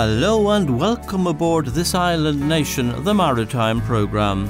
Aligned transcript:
Hello 0.00 0.50
and 0.50 0.78
welcome 0.78 1.26
aboard 1.26 1.66
this 1.66 1.92
island 1.92 2.48
nation, 2.48 3.02
the 3.02 3.12
Maritime 3.12 3.80
Programme. 3.80 4.46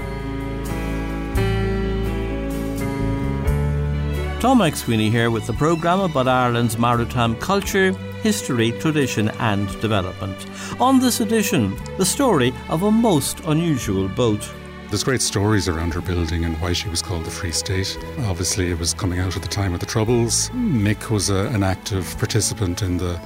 Tom 4.41 4.59
MacSweeney 4.59 5.11
here 5.11 5.30
with 5.30 5.47
the 5.47 5.55
programme 5.55 6.01
about 6.01 6.29
Ireland's 6.29 6.77
maritime 6.77 7.34
culture, 7.37 7.92
history, 8.23 8.73
tradition, 8.73 9.30
and 9.39 9.69
development. 9.80 10.47
On 10.83 11.01
this 11.01 11.20
edition, 11.20 11.75
the 11.97 12.05
story 12.05 12.53
of 12.69 12.83
a 12.83 12.91
most 12.91 13.41
unusual 13.47 14.06
boat. 14.06 14.47
There's 14.91 15.05
great 15.05 15.23
stories 15.23 15.67
around 15.67 15.95
her 15.95 16.03
building 16.03 16.45
and 16.45 16.61
why 16.61 16.75
she 16.75 16.91
was 16.91 17.01
called 17.01 17.25
the 17.25 17.30
Free 17.30 17.53
State. 17.53 17.98
Obviously, 18.27 18.70
it 18.70 18.78
was 18.78 18.92
coming 18.92 19.19
out 19.19 19.34
at 19.34 19.41
the 19.41 19.48
time 19.48 19.73
of 19.73 19.80
the 19.80 19.87
Troubles. 19.87 20.51
Mick 20.51 21.09
was 21.09 21.30
a, 21.30 21.47
an 21.47 21.62
active 21.62 22.19
participant 22.19 22.83
in 22.83 22.98
the 22.98 23.19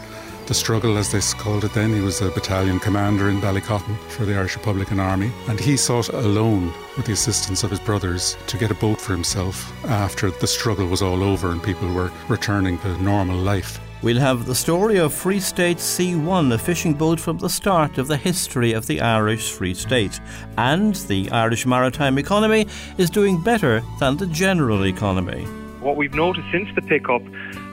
the 0.53 0.59
struggle, 0.59 0.99
as 0.99 1.11
they 1.11 1.21
called 1.39 1.65
it 1.65 1.73
then. 1.73 1.95
He 1.95 2.03
was 2.03 2.21
a 2.21 2.31
battalion 2.31 2.79
commander 2.79 3.31
in 3.31 3.41
Ballycotton 3.41 3.97
for 4.11 4.27
the 4.27 4.37
Irish 4.37 4.55
Republican 4.55 5.01
Army, 5.01 5.33
and 5.49 5.59
he 5.59 5.79
sought 5.79 6.11
a 6.11 6.21
loan 6.21 6.71
with 6.95 7.07
the 7.07 7.15
assistance 7.15 7.65
of 7.65 7.71
his 7.71 7.81
brothers 7.81 8.37
to 8.49 8.59
get 8.59 8.71
a 8.71 8.75
boat 8.75 9.01
for 9.01 9.15
himself 9.15 9.73
after 9.87 10.31
the 10.31 10.47
struggle 10.47 10.87
was 10.87 11.01
all 11.01 11.23
over 11.23 11.53
and 11.53 11.63
people 11.63 11.91
were 11.95 12.13
returning 12.29 12.77
to 12.81 13.03
normal 13.03 13.39
life. 13.39 13.81
We'll 14.03 14.21
have 14.21 14.45
the 14.45 14.55
story 14.55 14.99
of 14.99 15.15
Free 15.15 15.41
State 15.41 15.79
C1, 15.79 16.53
a 16.53 16.59
fishing 16.59 16.93
boat 16.93 17.19
from 17.19 17.39
the 17.39 17.49
start 17.49 17.97
of 17.97 18.07
the 18.07 18.19
history 18.19 18.75
of 18.75 18.87
the 18.87 19.01
Irish 19.01 19.53
Free 19.53 19.73
State. 19.73 20.21
And 20.59 20.95
the 20.97 21.31
Irish 21.31 21.65
maritime 21.65 22.19
economy 22.19 22.67
is 22.99 23.09
doing 23.09 23.43
better 23.43 23.83
than 24.01 24.19
the 24.19 24.27
general 24.27 24.85
economy. 24.85 25.47
What 25.83 25.97
we've 25.97 26.15
noticed 26.15 26.47
since 26.53 26.69
the 26.77 26.83
pickup 26.83 27.23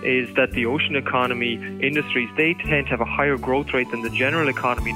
is 0.03 0.33
that 0.35 0.49
the 0.51 0.65
ocean 0.65 0.95
economy 0.95 1.53
industries 1.79 2.27
they 2.35 2.55
tend 2.55 2.87
to 2.87 2.91
have 2.91 3.01
a 3.01 3.05
higher 3.05 3.37
growth 3.37 3.71
rate 3.71 3.89
than 3.91 4.01
the 4.01 4.09
general 4.09 4.49
economy. 4.49 4.93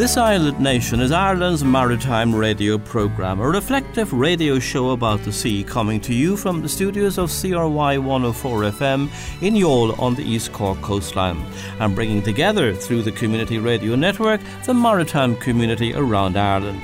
This 0.00 0.16
Island 0.16 0.58
Nation 0.58 1.00
is 1.00 1.12
Ireland's 1.12 1.62
maritime 1.62 2.34
radio 2.34 2.78
programme, 2.78 3.38
a 3.38 3.46
reflective 3.46 4.14
radio 4.14 4.58
show 4.58 4.92
about 4.92 5.22
the 5.24 5.30
sea, 5.30 5.62
coming 5.62 6.00
to 6.00 6.14
you 6.14 6.38
from 6.38 6.62
the 6.62 6.70
studios 6.70 7.18
of 7.18 7.30
CRY 7.30 7.98
104 7.98 8.60
FM 8.62 9.10
in 9.42 9.52
Youghal 9.52 9.98
on 9.98 10.14
the 10.14 10.22
East 10.22 10.54
Cork 10.54 10.80
coastline, 10.80 11.44
and 11.80 11.94
bringing 11.94 12.22
together 12.22 12.72
through 12.74 13.02
the 13.02 13.12
community 13.12 13.58
radio 13.58 13.94
network 13.94 14.40
the 14.64 14.72
maritime 14.72 15.36
community 15.36 15.92
around 15.92 16.38
Ireland. 16.38 16.82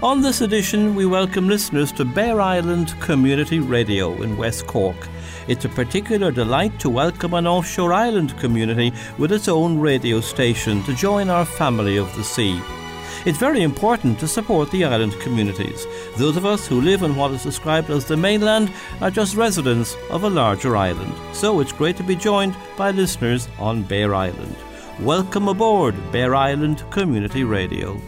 On 0.00 0.20
this 0.20 0.40
edition, 0.40 0.94
we 0.94 1.04
welcome 1.04 1.48
listeners 1.48 1.90
to 1.90 2.04
Bere 2.04 2.40
Island 2.40 2.94
Community 3.00 3.58
Radio 3.58 4.22
in 4.22 4.36
West 4.36 4.68
Cork. 4.68 5.08
It's 5.48 5.64
a 5.64 5.68
particular 5.68 6.30
delight 6.30 6.78
to 6.80 6.88
welcome 6.88 7.34
an 7.34 7.48
offshore 7.48 7.92
island 7.92 8.38
community 8.38 8.92
with 9.18 9.32
its 9.32 9.48
own 9.48 9.78
radio 9.78 10.20
station 10.20 10.84
to 10.84 10.94
join 10.94 11.28
our 11.28 11.44
family 11.44 11.96
of 11.96 12.14
the 12.14 12.22
sea. 12.22 12.62
It's 13.26 13.38
very 13.38 13.62
important 13.62 14.20
to 14.20 14.28
support 14.28 14.70
the 14.70 14.84
island 14.84 15.18
communities. 15.20 15.84
Those 16.16 16.36
of 16.36 16.46
us 16.46 16.66
who 16.66 16.80
live 16.80 17.02
in 17.02 17.16
what 17.16 17.32
is 17.32 17.42
described 17.42 17.90
as 17.90 18.04
the 18.04 18.16
mainland 18.16 18.72
are 19.00 19.10
just 19.10 19.34
residents 19.34 19.96
of 20.10 20.22
a 20.22 20.30
larger 20.30 20.76
island. 20.76 21.14
So 21.32 21.58
it's 21.58 21.72
great 21.72 21.96
to 21.96 22.04
be 22.04 22.14
joined 22.14 22.56
by 22.76 22.92
listeners 22.92 23.48
on 23.58 23.82
Bere 23.82 24.14
Island. 24.14 24.54
Welcome 25.00 25.48
aboard 25.48 25.96
Bere 26.12 26.36
Island 26.36 26.84
Community 26.90 27.42
Radio. 27.42 28.00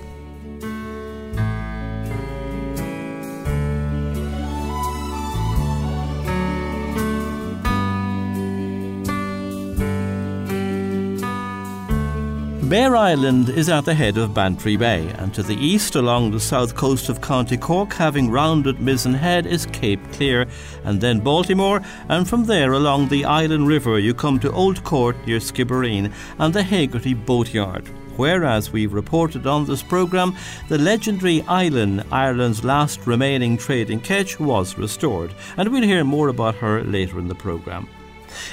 Bere 12.74 12.96
Island 12.96 13.50
is 13.50 13.68
at 13.68 13.84
the 13.84 13.94
head 13.94 14.18
of 14.18 14.34
Bantry 14.34 14.76
Bay, 14.76 15.08
and 15.18 15.32
to 15.32 15.44
the 15.44 15.54
east 15.54 15.94
along 15.94 16.32
the 16.32 16.40
south 16.40 16.74
coast 16.74 17.08
of 17.08 17.20
County 17.20 17.56
Cork, 17.56 17.92
having 17.92 18.32
rounded 18.32 18.78
Mizen 18.78 19.14
Head, 19.14 19.46
is 19.46 19.66
Cape 19.66 20.00
Clear, 20.10 20.48
and 20.82 21.00
then 21.00 21.20
Baltimore, 21.20 21.80
and 22.08 22.28
from 22.28 22.46
there 22.46 22.72
along 22.72 23.06
the 23.06 23.24
Ilen 23.26 23.64
River 23.64 24.00
you 24.00 24.12
come 24.12 24.40
to 24.40 24.50
Old 24.50 24.82
Court 24.82 25.16
near 25.24 25.38
Skibbereen 25.38 26.12
and 26.40 26.52
the 26.52 26.64
Hegarty 26.64 27.14
Boatyard. 27.14 27.86
Whereas 28.16 28.72
we've 28.72 28.92
reported 28.92 29.46
on 29.46 29.66
this 29.66 29.84
programme, 29.84 30.36
the 30.68 30.78
legendary 30.78 31.42
Ilen, 31.42 32.04
Ireland's 32.10 32.64
last 32.64 33.06
remaining 33.06 33.56
trading 33.56 34.00
ketch, 34.00 34.41
was 34.41 34.76
restored, 34.76 35.32
and 35.56 35.68
we'll 35.68 35.84
hear 35.84 36.02
more 36.02 36.26
about 36.26 36.56
her 36.56 36.82
later 36.82 37.20
in 37.20 37.28
the 37.28 37.36
programme. 37.36 37.88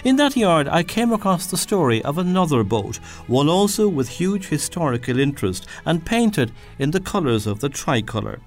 In 0.04 0.16
that 0.18 0.36
yard, 0.36 0.68
I 0.68 0.84
came 0.84 1.12
across 1.12 1.46
the 1.46 1.58
story 1.58 2.02
of 2.04 2.18
another 2.18 2.64
boat, 2.64 2.98
one 3.28 3.50
also 3.50 3.88
with 3.88 4.10
huge 4.10 4.48
historical 4.48 5.20
interest 5.20 5.66
and 5.86 6.06
painted 6.06 6.52
in 6.80 6.92
the 6.92 7.00
colours 7.00 7.48
of 7.48 7.60
the 7.60 7.70
tricolour. 7.70 8.40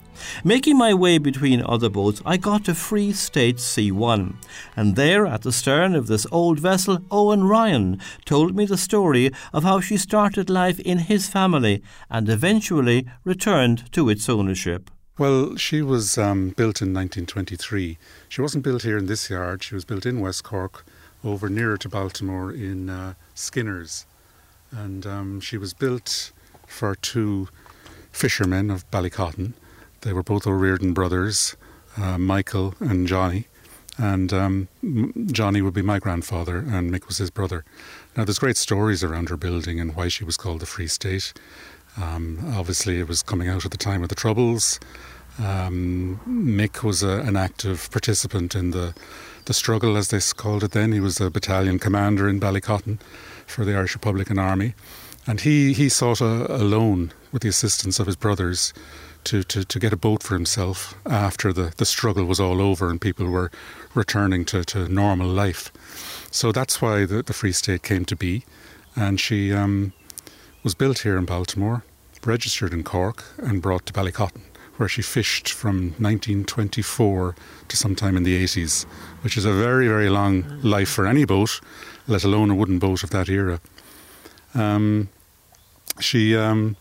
Making 0.45 0.79
my 0.79 0.95
way 0.95 1.19
between 1.19 1.63
other 1.63 1.89
boats, 1.89 2.23
I 2.25 2.37
got 2.37 2.65
to 2.65 2.75
Free 2.75 3.13
State 3.13 3.57
C1, 3.57 4.35
and 4.77 4.97
there 4.97 5.27
at 5.27 5.43
the 5.43 5.53
stern 5.53 5.95
of 5.95 6.07
this 6.07 6.27
old 6.31 6.61
vessel, 6.61 6.99
Owen 7.11 7.45
Ryan 7.45 8.01
told 8.25 8.55
me 8.55 8.65
the 8.65 8.77
story 8.77 9.31
of 9.53 9.65
how 9.65 9.81
she 9.81 9.97
started 9.97 10.49
life 10.49 10.79
in 10.81 10.99
his 10.99 11.29
family 11.29 11.83
and 12.11 12.29
eventually 12.29 13.07
returned 13.25 13.91
to 13.93 14.09
its 14.09 14.29
ownership. 14.29 14.91
Well, 15.17 15.57
she 15.57 15.81
was 15.81 16.19
um, 16.19 16.51
built 16.51 16.83
in 16.83 16.93
1923. 16.93 17.99
She 18.29 18.41
wasn't 18.43 18.65
built 18.65 18.83
here 18.83 18.99
in 18.99 19.07
this 19.07 19.31
yard, 19.31 19.63
she 19.63 19.75
was 19.75 19.85
built 19.85 20.07
in 20.07 20.21
West 20.21 20.43
Cork 20.43 20.85
over 21.25 21.49
nearer 21.49 21.77
to 21.79 21.89
Baltimore 21.89 22.53
in 22.53 22.91
uh, 22.91 23.15
Skinner's. 23.35 24.07
And 24.71 25.07
um, 25.07 25.41
she 25.41 25.57
was 25.57 25.73
built 25.73 26.33
for 26.67 26.95
two 26.95 27.49
fishermen 28.13 28.71
of 28.71 28.89
Ballycotton. 28.91 29.55
They 30.03 30.13
were 30.13 30.23
both 30.23 30.47
O'Riordan 30.47 30.93
brothers, 30.93 31.57
uh, 31.97 32.19
Michael 32.19 32.75
and 32.81 33.07
Johnny. 33.07 33.47
And 33.97 34.33
um, 34.33 34.69
Johnny 35.27 35.63
would 35.63 35.75
be 35.75 35.83
my 35.83 36.01
grandfather, 36.01 36.59
and 36.59 36.93
Mick 36.93 37.07
was 37.07 37.19
his 37.19 37.31
brother. 37.31 37.65
Now, 38.17 38.25
there's 38.25 38.41
great 38.41 38.57
stories 38.57 39.05
around 39.05 39.29
her 39.29 39.37
building 39.37 39.79
and 39.79 39.95
why 39.95 40.09
she 40.09 40.25
was 40.25 40.37
called 40.37 40.61
the 40.61 40.67
Free 40.67 40.89
State. 40.89 41.33
Um, 41.97 42.53
obviously, 42.57 42.99
it 42.99 43.07
was 43.07 43.23
coming 43.23 43.49
out 43.49 43.65
at 43.65 43.71
the 43.71 43.77
time 43.77 44.03
of 44.03 44.09
the 44.09 44.17
Troubles. 44.17 44.81
Um, 45.39 46.21
Mick 46.29 46.83
was 46.83 47.03
a, 47.03 47.21
an 47.21 47.37
active 47.37 47.89
participant 47.91 48.55
in 48.55 48.71
the 48.73 48.95
the 49.47 49.55
struggle, 49.55 49.97
as 49.97 50.09
they 50.09 50.21
called 50.37 50.65
it 50.65 50.73
then. 50.73 50.93
He 50.93 51.01
was 51.01 51.21
a 51.21 51.31
battalion 51.31 51.79
commander 51.79 52.29
in 52.29 52.41
Ballycotton 52.41 52.99
for 53.47 53.65
the 53.65 53.75
Irish 53.75 53.95
Republican 53.95 54.39
Army. 54.39 54.75
And 55.27 55.41
he, 55.41 55.73
he 55.73 55.89
sought 55.89 56.21
a, 56.21 56.55
a 56.55 56.63
loan 56.63 57.13
with 57.33 57.43
the 57.43 57.49
assistance 57.49 57.99
of 57.99 58.07
his 58.07 58.17
brothers 58.17 58.73
to, 59.25 59.43
to, 59.45 59.65
to 59.65 59.79
get 59.79 59.93
a 59.93 59.97
boat 59.97 60.23
for 60.23 60.35
himself 60.35 60.95
after 61.07 61.53
the, 61.53 61.73
the 61.77 61.87
struggle 61.87 62.25
was 62.27 62.39
all 62.39 62.61
over 62.61 62.91
and 62.91 63.01
people 63.01 63.27
were 63.27 63.51
returning 63.95 64.45
to, 64.47 64.65
to 64.65 64.87
normal 64.89 65.29
life. 65.29 65.73
So 66.31 66.53
that's 66.53 66.83
why 66.83 67.07
the, 67.07 67.23
the 67.23 67.33
Free 67.33 67.53
State 67.53 67.83
came 67.83 68.05
to 68.07 68.17
be. 68.17 68.45
And 68.97 69.19
she 69.19 69.53
um, 69.53 69.93
was 70.63 70.75
built 70.75 71.01
here 71.01 71.17
in 71.17 71.25
Baltimore, 71.25 71.85
registered 72.25 72.73
in 72.73 72.85
Cork, 72.85 73.25
and 73.39 73.63
brought 73.63 73.87
to 73.87 73.93
Ballycotton 73.93 74.43
where 74.77 74.89
she 74.89 75.03
fished 75.03 75.51
from 75.51 75.95
1924 75.99 77.37
to 77.69 77.77
sometime 77.77 78.17
in 78.17 78.23
the 78.23 78.43
80s, 78.43 78.85
which 79.23 79.37
is 79.37 79.45
a 79.45 79.53
very, 79.53 79.89
very 79.89 80.09
long 80.09 80.61
life 80.63 80.89
for 80.89 81.07
any 81.07 81.25
boat, 81.25 81.61
let 82.07 82.25
alone 82.25 82.51
a 82.51 82.55
wooden 82.55 82.79
boat 82.79 83.03
of 83.03 83.11
that 83.11 83.29
era. 83.29 83.61
Um, 84.55 85.09
she 86.01 86.37
um, 86.37 86.77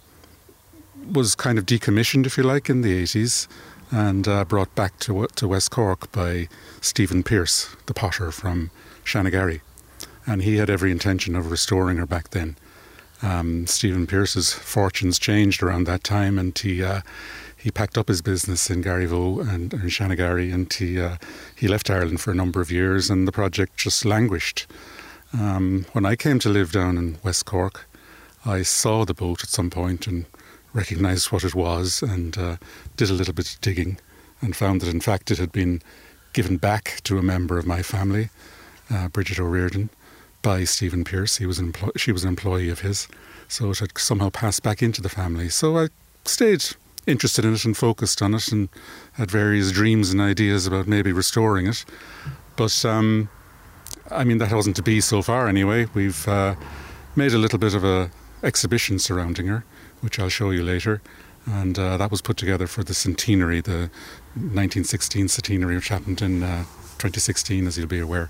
was 1.12 1.36
kind 1.36 1.57
of 1.57 1.66
decommissioned, 1.66 2.25
if 2.25 2.38
you 2.38 2.44
like, 2.44 2.69
in 2.69 2.81
the 2.81 3.04
80s 3.04 3.48
and 3.94 4.28
uh, 4.28 4.44
brought 4.44 4.74
back 4.74 4.98
to, 5.00 5.28
to 5.36 5.48
West 5.48 5.69
Cork 5.69 6.12
by 6.12 6.48
Stephen 6.81 7.22
Pearce, 7.22 7.75
the 7.86 7.94
potter 7.94 8.31
from 8.31 8.72
Shanagarry. 9.04 9.62
And 10.25 10.42
he 10.42 10.57
had 10.57 10.69
every 10.69 10.92
intention 10.92 11.36
of 11.36 11.51
restoring 11.51 11.98
her 11.98 12.07
back 12.07 12.31
then. 12.31 12.56
Um, 13.22 13.68
Stephen 13.68 14.07
Pearce's 14.07 14.51
fortunes 14.51 15.19
changed 15.19 15.62
around 15.62 15.84
that 15.84 16.04
time, 16.04 16.39
and 16.39 16.57
he 16.57 16.84
uh, 16.84 17.01
he 17.63 17.71
packed 17.71 17.98
up 17.98 18.10
his 18.10 18.21
business 18.21 18.69
in 18.69 18.83
Garryvoe 18.83 19.39
and, 19.39 19.74
and 19.74 19.89
Shanagarry, 19.89 20.51
and 20.54 20.71
he 20.74 21.00
uh, 21.00 21.15
he 21.56 21.69
left 21.69 21.89
Ireland 21.89 22.19
for 22.19 22.31
a 22.31 22.36
number 22.36 22.60
of 22.60 22.69
years, 22.69 23.10
and 23.10 23.25
the 23.25 23.31
project 23.31 23.77
just 23.77 24.04
languished. 24.04 24.68
Um, 25.31 25.86
when 25.94 26.06
I 26.06 26.18
came 26.18 26.39
to 26.39 26.50
live 26.50 26.74
down 26.74 26.98
in 26.98 27.19
West 27.24 27.45
Cork, 27.45 27.88
I 28.45 28.63
saw 28.63 29.06
the 29.06 29.13
boat 29.13 29.44
at 29.44 29.50
some 29.50 29.69
point 29.69 30.07
and 30.07 30.25
recognised 30.74 31.31
what 31.31 31.45
it 31.45 31.56
was, 31.56 32.01
and 32.01 32.38
uh, 32.38 32.57
did 32.98 33.10
a 33.10 33.13
little 33.13 33.33
bit 33.33 33.54
of 33.54 33.62
digging, 33.62 33.98
and 34.42 34.57
found 34.57 34.81
that 34.81 34.94
in 34.94 35.00
fact 35.00 35.31
it 35.31 35.38
had 35.38 35.54
been 35.54 35.81
given 36.33 36.57
back 36.57 37.00
to 37.06 37.18
a 37.18 37.24
member 37.24 37.57
of 37.57 37.65
my 37.65 37.81
family, 37.81 38.30
uh, 38.89 39.07
Bridget 39.07 39.39
O'Riordan, 39.39 39.89
by 40.42 40.65
Stephen 40.65 41.06
Pearce. 41.06 41.38
He 41.38 41.45
was 41.45 41.62
empl- 41.62 41.98
she 41.98 42.12
was 42.12 42.24
an 42.24 42.30
employee 42.30 42.69
of 42.69 42.81
his, 42.81 43.07
so 43.48 43.71
it 43.71 43.80
had 43.80 43.98
somehow 43.98 44.30
passed 44.31 44.63
back 44.63 44.83
into 44.83 45.01
the 45.01 45.07
family. 45.07 45.48
So 45.48 45.77
I 45.77 45.88
stayed 46.25 46.75
interested 47.06 47.46
in 47.46 47.54
it 47.54 47.66
and 47.66 47.76
focused 47.76 48.22
on 48.22 48.34
it 48.34 48.52
and 48.52 48.70
had 49.14 49.30
various 49.30 49.72
dreams 49.72 50.12
and 50.12 50.22
ideas 50.22 50.68
about 50.68 50.88
maybe 50.88 51.12
restoring 51.12 51.68
it. 51.68 51.86
But 52.56 52.86
um, 52.86 53.30
I 54.12 54.24
mean, 54.24 54.38
that 54.38 54.52
wasn't 54.52 54.76
to 54.78 54.84
be 54.84 55.02
so 55.02 55.22
far 55.22 55.48
anyway. 55.48 55.88
We've 55.94 56.28
uh, 56.28 56.56
made 57.16 57.34
a 57.34 57.38
little 57.38 57.60
bit 57.60 57.74
of 57.74 57.84
a 57.84 58.12
exhibition 58.44 59.00
surrounding 59.00 59.48
her, 59.48 59.64
which 60.02 60.20
I'll 60.20 60.30
show 60.30 60.52
you 60.52 60.64
later. 60.64 61.02
And 61.46 61.78
uh, 61.78 61.98
that 61.98 62.12
was 62.12 62.22
put 62.22 62.38
together 62.38 62.68
for 62.68 62.84
the 62.84 62.94
centenary, 62.94 63.60
the 63.60 63.90
1916 64.36 65.28
centenary, 65.28 65.76
which 65.76 65.90
happened 65.90 66.22
in 66.22 66.44
uh, 66.44 66.64
2016, 67.00 67.68
as 67.68 67.78
you'll 67.78 67.88
be 67.88 68.00
aware. 68.00 68.30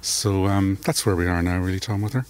So 0.00 0.46
um, 0.46 0.78
that's 0.84 1.04
where 1.04 1.16
we 1.16 1.26
are 1.26 1.42
now, 1.42 1.58
really, 1.58 1.80
Tom, 1.80 2.00
with 2.00 2.14
her. 2.14 2.24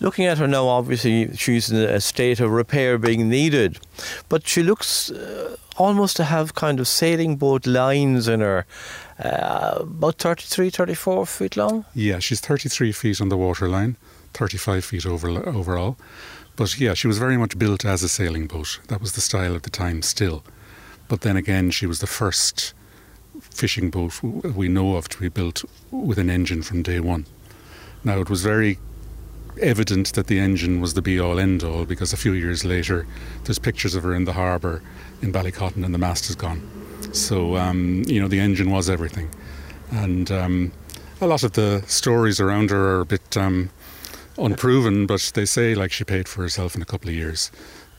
Looking 0.00 0.26
at 0.26 0.38
her 0.38 0.48
now, 0.48 0.66
obviously 0.66 1.34
she's 1.36 1.70
in 1.70 1.78
a 1.78 2.00
state 2.00 2.40
of 2.40 2.50
repair 2.50 2.98
being 2.98 3.28
needed, 3.28 3.78
but 4.28 4.46
she 4.46 4.62
looks 4.62 5.10
uh, 5.10 5.56
almost 5.76 6.16
to 6.16 6.24
have 6.24 6.54
kind 6.54 6.80
of 6.80 6.88
sailing 6.88 7.36
boat 7.36 7.66
lines 7.66 8.26
in 8.28 8.40
her, 8.40 8.66
uh, 9.22 9.78
about 9.80 10.18
33, 10.18 10.70
34 10.70 11.26
feet 11.26 11.56
long. 11.56 11.84
Yeah, 11.94 12.18
she's 12.18 12.40
33 12.40 12.92
feet 12.92 13.20
on 13.20 13.28
the 13.28 13.36
waterline, 13.36 13.96
35 14.32 14.84
feet 14.84 15.06
over, 15.06 15.28
overall. 15.48 15.96
But 16.56 16.78
yeah, 16.78 16.94
she 16.94 17.06
was 17.06 17.18
very 17.18 17.36
much 17.36 17.58
built 17.58 17.84
as 17.84 18.02
a 18.02 18.08
sailing 18.08 18.46
boat. 18.46 18.80
That 18.88 19.00
was 19.00 19.12
the 19.12 19.20
style 19.20 19.54
at 19.54 19.62
the 19.62 19.70
time 19.70 20.02
still. 20.02 20.44
But 21.08 21.20
then 21.20 21.36
again, 21.36 21.70
she 21.70 21.86
was 21.86 22.00
the 22.00 22.06
first 22.06 22.74
fishing 23.40 23.90
boat 23.90 24.22
we 24.22 24.68
know 24.68 24.96
of 24.96 25.08
to 25.08 25.20
be 25.20 25.28
built 25.28 25.64
with 25.90 26.18
an 26.18 26.30
engine 26.30 26.62
from 26.62 26.82
day 26.82 27.00
one. 27.00 27.26
Now, 28.04 28.20
it 28.20 28.30
was 28.30 28.42
very 28.42 28.78
evident 29.60 30.12
that 30.14 30.26
the 30.26 30.38
engine 30.38 30.80
was 30.80 30.94
the 30.94 31.02
be 31.02 31.18
all 31.18 31.38
end 31.38 31.62
all 31.62 31.84
because 31.84 32.12
a 32.12 32.16
few 32.16 32.32
years 32.32 32.64
later 32.64 33.06
there's 33.44 33.58
pictures 33.58 33.94
of 33.94 34.02
her 34.02 34.14
in 34.14 34.24
the 34.24 34.32
harbour 34.32 34.82
in 35.22 35.32
Ballycotton 35.32 35.84
and 35.84 35.94
the 35.94 35.98
mast 35.98 36.28
is 36.28 36.36
gone. 36.36 36.62
So, 37.12 37.56
um, 37.56 38.02
you 38.06 38.20
know, 38.20 38.28
the 38.28 38.40
engine 38.40 38.70
was 38.70 38.90
everything. 38.90 39.30
And 39.90 40.30
um, 40.30 40.72
a 41.20 41.26
lot 41.26 41.42
of 41.42 41.52
the 41.52 41.82
stories 41.86 42.40
around 42.40 42.70
her 42.70 42.96
are 42.96 43.00
a 43.02 43.06
bit 43.06 43.36
um, 43.36 43.70
unproven, 44.38 45.06
but 45.06 45.32
they 45.34 45.44
say 45.44 45.74
like 45.74 45.92
she 45.92 46.04
paid 46.04 46.28
for 46.28 46.42
herself 46.42 46.74
in 46.74 46.82
a 46.82 46.86
couple 46.86 47.08
of 47.08 47.14
years. 47.14 47.50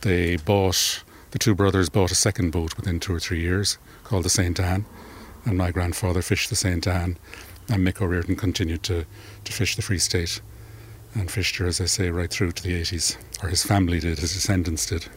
They 0.01 0.37
bought, 0.37 1.03
the 1.31 1.39
two 1.39 1.55
brothers 1.55 1.89
bought 1.89 2.11
a 2.11 2.15
second 2.15 2.51
boat 2.51 2.75
within 2.75 2.99
two 2.99 3.15
or 3.15 3.19
three 3.19 3.41
years 3.41 3.77
called 4.03 4.25
the 4.25 4.29
St. 4.29 4.59
Anne, 4.59 4.85
and 5.45 5.57
my 5.57 5.71
grandfather 5.71 6.21
fished 6.21 6.49
the 6.49 6.55
St. 6.55 6.85
Anne, 6.85 7.17
and 7.69 7.87
Mick 7.87 8.01
O'Riordan 8.01 8.35
continued 8.35 8.83
to, 8.83 9.05
to 9.43 9.53
fish 9.53 9.75
the 9.75 9.81
Free 9.81 9.97
State 9.99 10.41
and 11.15 11.31
fished 11.31 11.55
her, 11.57 11.65
as 11.65 11.81
I 11.81 11.85
say, 11.85 12.09
right 12.09 12.29
through 12.29 12.51
to 12.51 12.63
the 12.63 12.79
80s, 12.79 13.17
or 13.41 13.49
his 13.49 13.63
family 13.63 13.99
did, 13.99 14.19
his 14.19 14.33
descendants 14.33 14.85
did. 14.85 15.07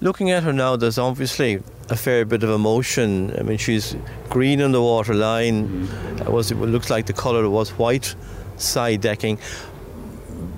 Looking 0.00 0.30
at 0.30 0.42
her 0.42 0.52
now, 0.52 0.76
there's 0.76 0.98
obviously 0.98 1.62
a 1.88 1.96
fair 1.96 2.26
bit 2.26 2.42
of 2.42 2.50
emotion. 2.50 3.34
I 3.38 3.42
mean, 3.42 3.56
she's 3.56 3.96
green 4.28 4.60
on 4.60 4.72
the 4.72 4.82
waterline. 4.82 5.88
It 6.20 6.30
was 6.30 6.50
it 6.50 6.56
looks 6.56 6.90
like 6.90 7.06
the 7.06 7.14
colour 7.14 7.48
was 7.48 7.70
white 7.70 8.14
side 8.58 9.00
decking, 9.00 9.38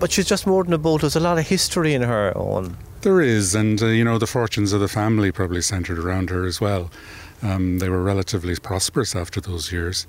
but 0.01 0.11
she's 0.11 0.27
just 0.27 0.45
more 0.45 0.65
than 0.65 0.73
a 0.73 0.79
boat. 0.79 1.03
There's 1.03 1.15
a 1.15 1.21
lot 1.21 1.39
of 1.39 1.47
history 1.47 1.95
in 1.95 2.03
her 2.03 2.37
own. 2.37 2.77
There 3.03 3.21
is, 3.21 3.55
and 3.55 3.81
uh, 3.81 3.87
you 3.87 4.03
know 4.03 4.19
the 4.19 4.27
fortunes 4.27 4.73
of 4.73 4.81
the 4.81 4.89
family 4.89 5.31
probably 5.31 5.63
centred 5.63 6.01
around 6.01 6.31
her 6.31 6.45
as 6.45 6.61
well. 6.61 6.91
Um, 7.41 7.79
they 7.79 7.89
were 7.89 8.03
relatively 8.03 8.57
prosperous 8.57 9.15
after 9.15 9.41
those 9.41 9.71
years. 9.71 10.09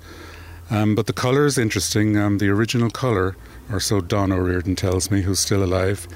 Um, 0.70 0.96
but 0.96 1.06
the 1.06 1.12
colour 1.12 1.46
is 1.46 1.56
interesting. 1.56 2.16
Um, 2.16 2.38
the 2.38 2.48
original 2.48 2.90
colour, 2.90 3.36
or 3.70 3.80
so 3.80 4.00
Don 4.00 4.32
O'Riordan 4.32 4.76
tells 4.76 5.10
me, 5.10 5.22
who's 5.22 5.40
still 5.40 5.62
alive, 5.62 6.08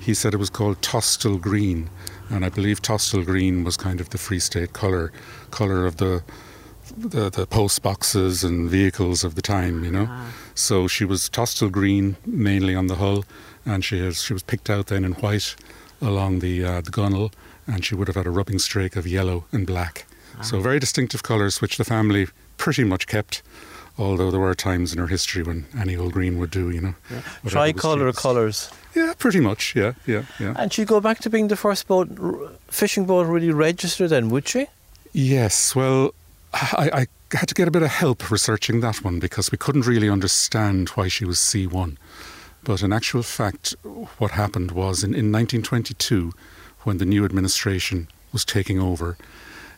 he 0.00 0.14
said 0.14 0.34
it 0.34 0.38
was 0.38 0.50
called 0.50 0.80
Tostel 0.80 1.40
Green 1.40 1.90
and 2.30 2.44
I 2.44 2.48
believe 2.48 2.82
Tostel 2.82 3.24
green 3.24 3.64
was 3.64 3.76
kind 3.76 4.00
of 4.00 4.10
the 4.10 4.18
Free 4.18 4.38
State 4.38 4.72
colour, 4.72 5.12
colour 5.50 5.86
of 5.86 5.96
the, 5.96 6.22
the, 6.96 7.30
the 7.30 7.46
post 7.46 7.82
boxes 7.82 8.44
and 8.44 8.68
vehicles 8.68 9.24
of 9.24 9.34
the 9.34 9.42
time, 9.42 9.84
you 9.84 9.90
know. 9.90 10.02
Uh-huh. 10.02 10.30
So 10.54 10.88
she 10.88 11.04
was 11.04 11.28
Tostel 11.28 11.70
green 11.70 12.16
mainly 12.26 12.74
on 12.74 12.86
the 12.86 12.96
hull, 12.96 13.24
and 13.64 13.84
she 13.84 13.98
has 14.00 14.22
she 14.22 14.32
was 14.32 14.42
picked 14.42 14.68
out 14.68 14.88
then 14.88 15.04
in 15.04 15.12
white 15.12 15.56
along 16.00 16.40
the 16.40 16.64
uh, 16.64 16.80
the 16.80 16.90
gunnel, 16.90 17.32
and 17.66 17.84
she 17.84 17.94
would 17.94 18.08
have 18.08 18.16
had 18.16 18.26
a 18.26 18.30
rubbing 18.30 18.58
streak 18.58 18.96
of 18.96 19.06
yellow 19.06 19.44
and 19.52 19.66
black. 19.66 20.06
So 20.40 20.60
very 20.60 20.78
distinctive 20.78 21.24
colours, 21.24 21.60
which 21.60 21.78
the 21.78 21.84
family 21.84 22.28
pretty 22.58 22.84
much 22.84 23.08
kept 23.08 23.42
although 23.98 24.30
there 24.30 24.40
were 24.40 24.54
times 24.54 24.92
in 24.92 24.98
her 24.98 25.08
history 25.08 25.42
when 25.42 25.66
Annie 25.76 25.96
old 25.96 26.12
green 26.12 26.38
would 26.38 26.50
do, 26.50 26.70
you 26.70 26.80
know. 26.80 26.94
Yeah. 27.10 27.22
Tricolour 27.46 28.12
colours. 28.12 28.70
Yeah, 28.94 29.12
pretty 29.18 29.40
much. 29.40 29.74
Yeah, 29.74 29.92
yeah, 30.06 30.22
yeah. 30.38 30.54
And 30.56 30.72
she'd 30.72 30.88
go 30.88 31.00
back 31.00 31.18
to 31.20 31.30
being 31.30 31.48
the 31.48 31.56
first 31.56 31.86
boat, 31.86 32.08
fishing 32.68 33.04
boat 33.04 33.26
really 33.26 33.50
registered 33.50 34.10
then, 34.10 34.28
would 34.30 34.48
she? 34.48 34.66
Yes. 35.12 35.74
Well, 35.74 36.14
I, 36.52 37.06
I 37.32 37.36
had 37.36 37.48
to 37.48 37.54
get 37.54 37.68
a 37.68 37.70
bit 37.70 37.82
of 37.82 37.90
help 37.90 38.30
researching 38.30 38.80
that 38.80 39.04
one 39.04 39.18
because 39.18 39.52
we 39.52 39.58
couldn't 39.58 39.86
really 39.86 40.08
understand 40.08 40.88
why 40.90 41.08
she 41.08 41.24
was 41.24 41.38
C1. 41.38 41.96
But 42.64 42.82
in 42.82 42.92
actual 42.92 43.22
fact, 43.22 43.74
what 44.18 44.32
happened 44.32 44.72
was 44.72 45.02
in, 45.02 45.10
in 45.10 45.32
1922, 45.32 46.32
when 46.82 46.98
the 46.98 47.04
new 47.04 47.24
administration 47.24 48.08
was 48.32 48.44
taking 48.44 48.78
over 48.78 49.16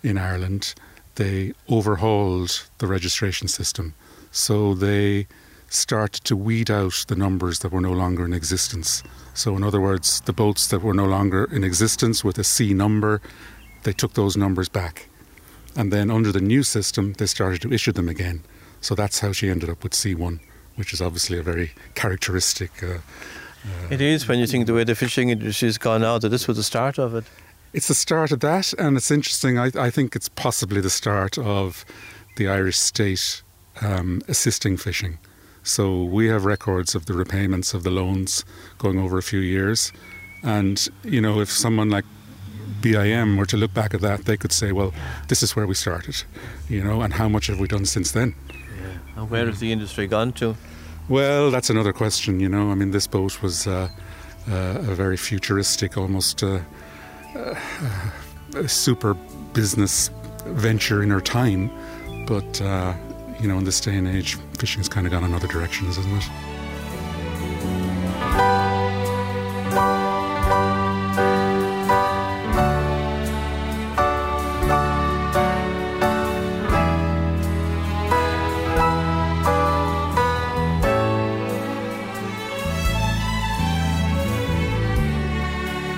in 0.02 0.18
Ireland, 0.18 0.74
they 1.16 1.52
overhauled 1.68 2.68
the 2.78 2.86
registration 2.86 3.48
system. 3.48 3.94
So 4.30 4.74
they 4.74 5.26
started 5.70 6.24
to 6.24 6.36
weed 6.36 6.70
out 6.70 7.04
the 7.08 7.16
numbers 7.16 7.60
that 7.60 7.72
were 7.72 7.80
no 7.80 7.92
longer 7.92 8.24
in 8.24 8.32
existence. 8.32 9.02
So, 9.34 9.56
in 9.56 9.62
other 9.62 9.80
words, 9.80 10.20
the 10.22 10.32
boats 10.32 10.66
that 10.68 10.82
were 10.82 10.94
no 10.94 11.06
longer 11.06 11.44
in 11.44 11.64
existence 11.64 12.24
with 12.24 12.38
a 12.38 12.44
C 12.44 12.74
number, 12.74 13.20
they 13.84 13.92
took 13.92 14.14
those 14.14 14.36
numbers 14.36 14.68
back. 14.68 15.08
And 15.76 15.92
then 15.92 16.10
under 16.10 16.32
the 16.32 16.40
new 16.40 16.62
system, 16.62 17.14
they 17.14 17.26
started 17.26 17.62
to 17.62 17.72
issue 17.72 17.92
them 17.92 18.08
again. 18.08 18.42
So 18.80 18.94
that's 18.94 19.20
how 19.20 19.32
she 19.32 19.48
ended 19.48 19.70
up 19.70 19.82
with 19.82 19.92
C1, 19.92 20.40
which 20.74 20.92
is 20.92 21.00
obviously 21.00 21.38
a 21.38 21.42
very 21.42 21.72
characteristic. 21.94 22.82
Uh, 22.82 22.98
uh, 23.64 23.88
it 23.90 24.00
is 24.00 24.26
when 24.26 24.38
you 24.38 24.46
think 24.46 24.66
the 24.66 24.74
way 24.74 24.84
the 24.84 24.94
fishing 24.94 25.28
industry 25.28 25.68
has 25.68 25.78
gone 25.78 26.02
out, 26.02 26.22
that 26.22 26.30
this 26.30 26.48
was 26.48 26.56
the 26.56 26.64
start 26.64 26.98
of 26.98 27.14
it. 27.14 27.24
It's 27.72 27.86
the 27.86 27.94
start 27.94 28.32
of 28.32 28.40
that, 28.40 28.72
and 28.78 28.96
it's 28.96 29.12
interesting. 29.12 29.58
I, 29.58 29.70
I 29.78 29.90
think 29.90 30.16
it's 30.16 30.28
possibly 30.28 30.80
the 30.80 30.90
start 30.90 31.38
of 31.38 31.84
the 32.36 32.48
Irish 32.48 32.78
state 32.78 33.42
um, 33.80 34.22
assisting 34.28 34.76
fishing. 34.76 35.18
So 35.62 36.04
we 36.04 36.28
have 36.28 36.44
records 36.44 36.94
of 36.94 37.06
the 37.06 37.12
repayments 37.12 37.74
of 37.74 37.82
the 37.82 37.90
loans 37.90 38.44
going 38.78 38.98
over 38.98 39.18
a 39.18 39.22
few 39.22 39.40
years. 39.40 39.92
And, 40.42 40.88
you 41.04 41.20
know, 41.20 41.40
if 41.40 41.50
someone 41.50 41.90
like 41.90 42.04
BIM 42.80 43.36
were 43.36 43.46
to 43.46 43.56
look 43.56 43.74
back 43.74 43.92
at 43.92 44.00
that, 44.00 44.24
they 44.24 44.36
could 44.36 44.52
say, 44.52 44.72
well, 44.72 44.94
this 45.28 45.42
is 45.42 45.54
where 45.54 45.66
we 45.66 45.74
started, 45.74 46.22
you 46.68 46.82
know, 46.82 47.02
and 47.02 47.12
how 47.12 47.28
much 47.28 47.48
have 47.48 47.60
we 47.60 47.68
done 47.68 47.84
since 47.84 48.12
then? 48.12 48.34
Yeah. 48.48 49.20
And 49.20 49.30
where 49.30 49.46
has 49.46 49.60
the 49.60 49.70
industry 49.70 50.06
gone 50.06 50.32
to? 50.34 50.56
Well, 51.08 51.50
that's 51.50 51.68
another 51.68 51.92
question, 51.92 52.40
you 52.40 52.48
know. 52.48 52.70
I 52.70 52.74
mean, 52.74 52.92
this 52.92 53.06
boat 53.06 53.42
was 53.42 53.66
uh, 53.66 53.88
uh, 54.48 54.52
a 54.52 54.94
very 54.94 55.16
futuristic, 55.16 55.98
almost 55.98 56.42
uh, 56.42 56.60
uh 57.34 57.54
super 58.66 59.14
business 59.52 60.10
venture 60.46 61.02
in 61.02 61.10
her 61.10 61.20
time, 61.20 61.70
but 62.26 62.62
uh, 62.62 62.94
you 63.40 63.48
know, 63.48 63.58
in 63.58 63.64
this 63.64 63.80
day 63.80 63.96
and 63.96 64.06
age, 64.06 64.34
fishing's 64.58 64.88
kind 64.88 65.06
of 65.06 65.12
gone 65.12 65.24
in 65.24 65.32
other 65.32 65.48
directions, 65.48 65.96
isn't 65.96 66.12
it? 66.12 66.28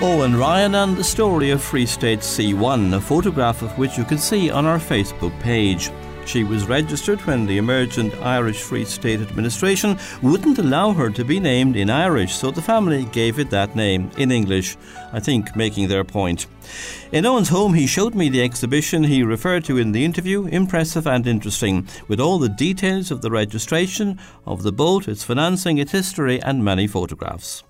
Owen 0.05 0.37
Ryan 0.37 0.75
and 0.75 0.97
the 0.97 1.05
story 1.05 1.51
of 1.51 1.63
Free 1.63 1.87
State 1.87 2.21
C1, 2.21 2.95
a 2.95 3.01
photograph 3.01 3.63
of 3.63 3.77
which 3.79 3.97
you 3.97 4.05
can 4.05 4.19
see 4.19 4.51
on 4.51 4.67
our 4.67 4.79
Facebook 4.79 5.39
page. 5.41 5.91
She 6.25 6.45
was 6.45 6.67
registered 6.67 7.21
when 7.23 7.47
the 7.47 7.59
emergent 7.59 8.15
Irish 8.23 8.63
Free 8.63 8.85
State 8.85 9.21
administration 9.21 9.99
wouldn't 10.23 10.59
allow 10.59 10.93
her 10.93 11.11
to 11.11 11.25
be 11.25 11.39
named 11.41 11.77
in 11.77 11.91
Irish, 11.91 12.35
so 12.35 12.51
the 12.51 12.63
family 12.63 13.05
gave 13.07 13.39
it 13.39 13.51
that 13.51 13.77
name 13.77 14.11
in 14.17 14.31
English, 14.31 14.77
I 15.13 15.21
think 15.21 15.55
making 15.55 15.89
their 15.89 16.05
point. 16.05 16.47
In 17.11 17.27
Owen's 17.27 17.51
home, 17.51 17.75
he 17.75 17.87
showed 17.87 18.15
me 18.15 18.29
the 18.29 18.43
exhibition 18.43 19.05
he 19.05 19.23
referred 19.23 19.65
to 19.65 19.77
in 19.77 19.93
the 19.93 20.05
interview, 20.05 20.47
impressive 20.47 21.07
and 21.07 21.27
interesting, 21.27 21.87
with 22.09 22.21
all 22.21 22.39
the 22.39 22.49
details 22.49 23.11
of 23.11 23.21
the 23.21 23.31
registration 23.31 24.19
of 24.47 24.63
the 24.63 24.73
boat, 24.73 25.09
its 25.09 25.25
financing, 25.25 25.79
its 25.79 25.93
history, 25.93 26.41
and 26.41 26.65
many 26.65 26.87
photographs. 26.87 27.65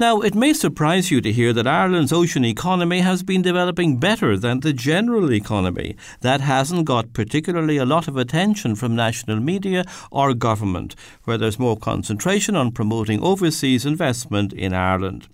Now, 0.00 0.22
it 0.22 0.34
may 0.34 0.54
surprise 0.54 1.10
you 1.10 1.20
to 1.20 1.30
hear 1.30 1.52
that 1.52 1.66
Ireland's 1.66 2.10
ocean 2.10 2.42
economy 2.42 3.00
has 3.00 3.22
been 3.22 3.42
developing 3.42 3.98
better 3.98 4.34
than 4.34 4.60
the 4.60 4.72
general 4.72 5.30
economy. 5.30 5.94
That 6.22 6.40
hasn't 6.40 6.86
got 6.86 7.12
particularly 7.12 7.76
a 7.76 7.84
lot 7.84 8.08
of 8.08 8.16
attention 8.16 8.76
from 8.76 8.96
national 8.96 9.40
media 9.40 9.84
or 10.10 10.32
government, 10.32 10.96
where 11.24 11.36
there's 11.36 11.58
more 11.58 11.76
concentration 11.76 12.56
on 12.56 12.72
promoting 12.72 13.22
overseas 13.22 13.84
investment 13.84 14.54
in 14.54 14.72
Ireland. 14.72 15.28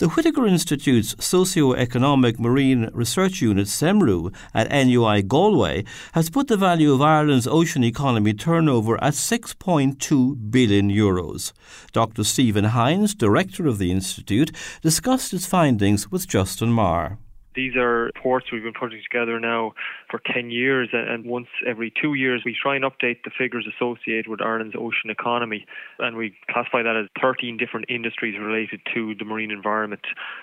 The 0.00 0.08
Whitaker 0.08 0.46
Institute's 0.46 1.14
Socio-Economic 1.22 2.40
Marine 2.40 2.88
Research 2.94 3.42
Unit, 3.42 3.66
SEMRU, 3.66 4.34
at 4.54 4.70
NUI 4.70 5.20
Galway, 5.20 5.84
has 6.12 6.30
put 6.30 6.48
the 6.48 6.56
value 6.56 6.94
of 6.94 7.02
Ireland's 7.02 7.46
ocean 7.46 7.84
economy 7.84 8.32
turnover 8.32 8.96
at 9.04 9.12
6.2 9.12 10.50
billion 10.50 10.88
euros. 10.88 11.52
Dr. 11.92 12.24
Stephen 12.24 12.64
Hynes, 12.64 13.14
director 13.14 13.66
of 13.66 13.76
the 13.76 13.90
Institute, 13.90 14.56
discussed 14.80 15.34
its 15.34 15.44
findings 15.44 16.10
with 16.10 16.26
Justin 16.26 16.72
Marr. 16.72 17.18
These 17.60 17.76
are 17.76 18.04
reports 18.04 18.46
we've 18.50 18.62
been 18.62 18.72
putting 18.72 19.02
together 19.02 19.38
now 19.38 19.74
for 20.10 20.18
10 20.32 20.50
years, 20.50 20.88
and 20.94 21.26
once 21.26 21.48
every 21.68 21.92
two 22.00 22.14
years 22.14 22.40
we 22.42 22.56
try 22.56 22.74
and 22.74 22.86
update 22.86 23.22
the 23.22 23.30
figures 23.36 23.68
associated 23.68 24.28
with 24.28 24.40
Ireland's 24.40 24.74
ocean 24.78 25.10
economy. 25.10 25.66
And 25.98 26.16
we 26.16 26.34
classify 26.48 26.82
that 26.82 26.96
as 26.96 27.08
13 27.20 27.58
different 27.58 27.84
industries 27.90 28.38
related 28.40 28.80
to 28.94 29.14
the 29.14 29.26
marine 29.26 29.50
environment, 29.50 30.00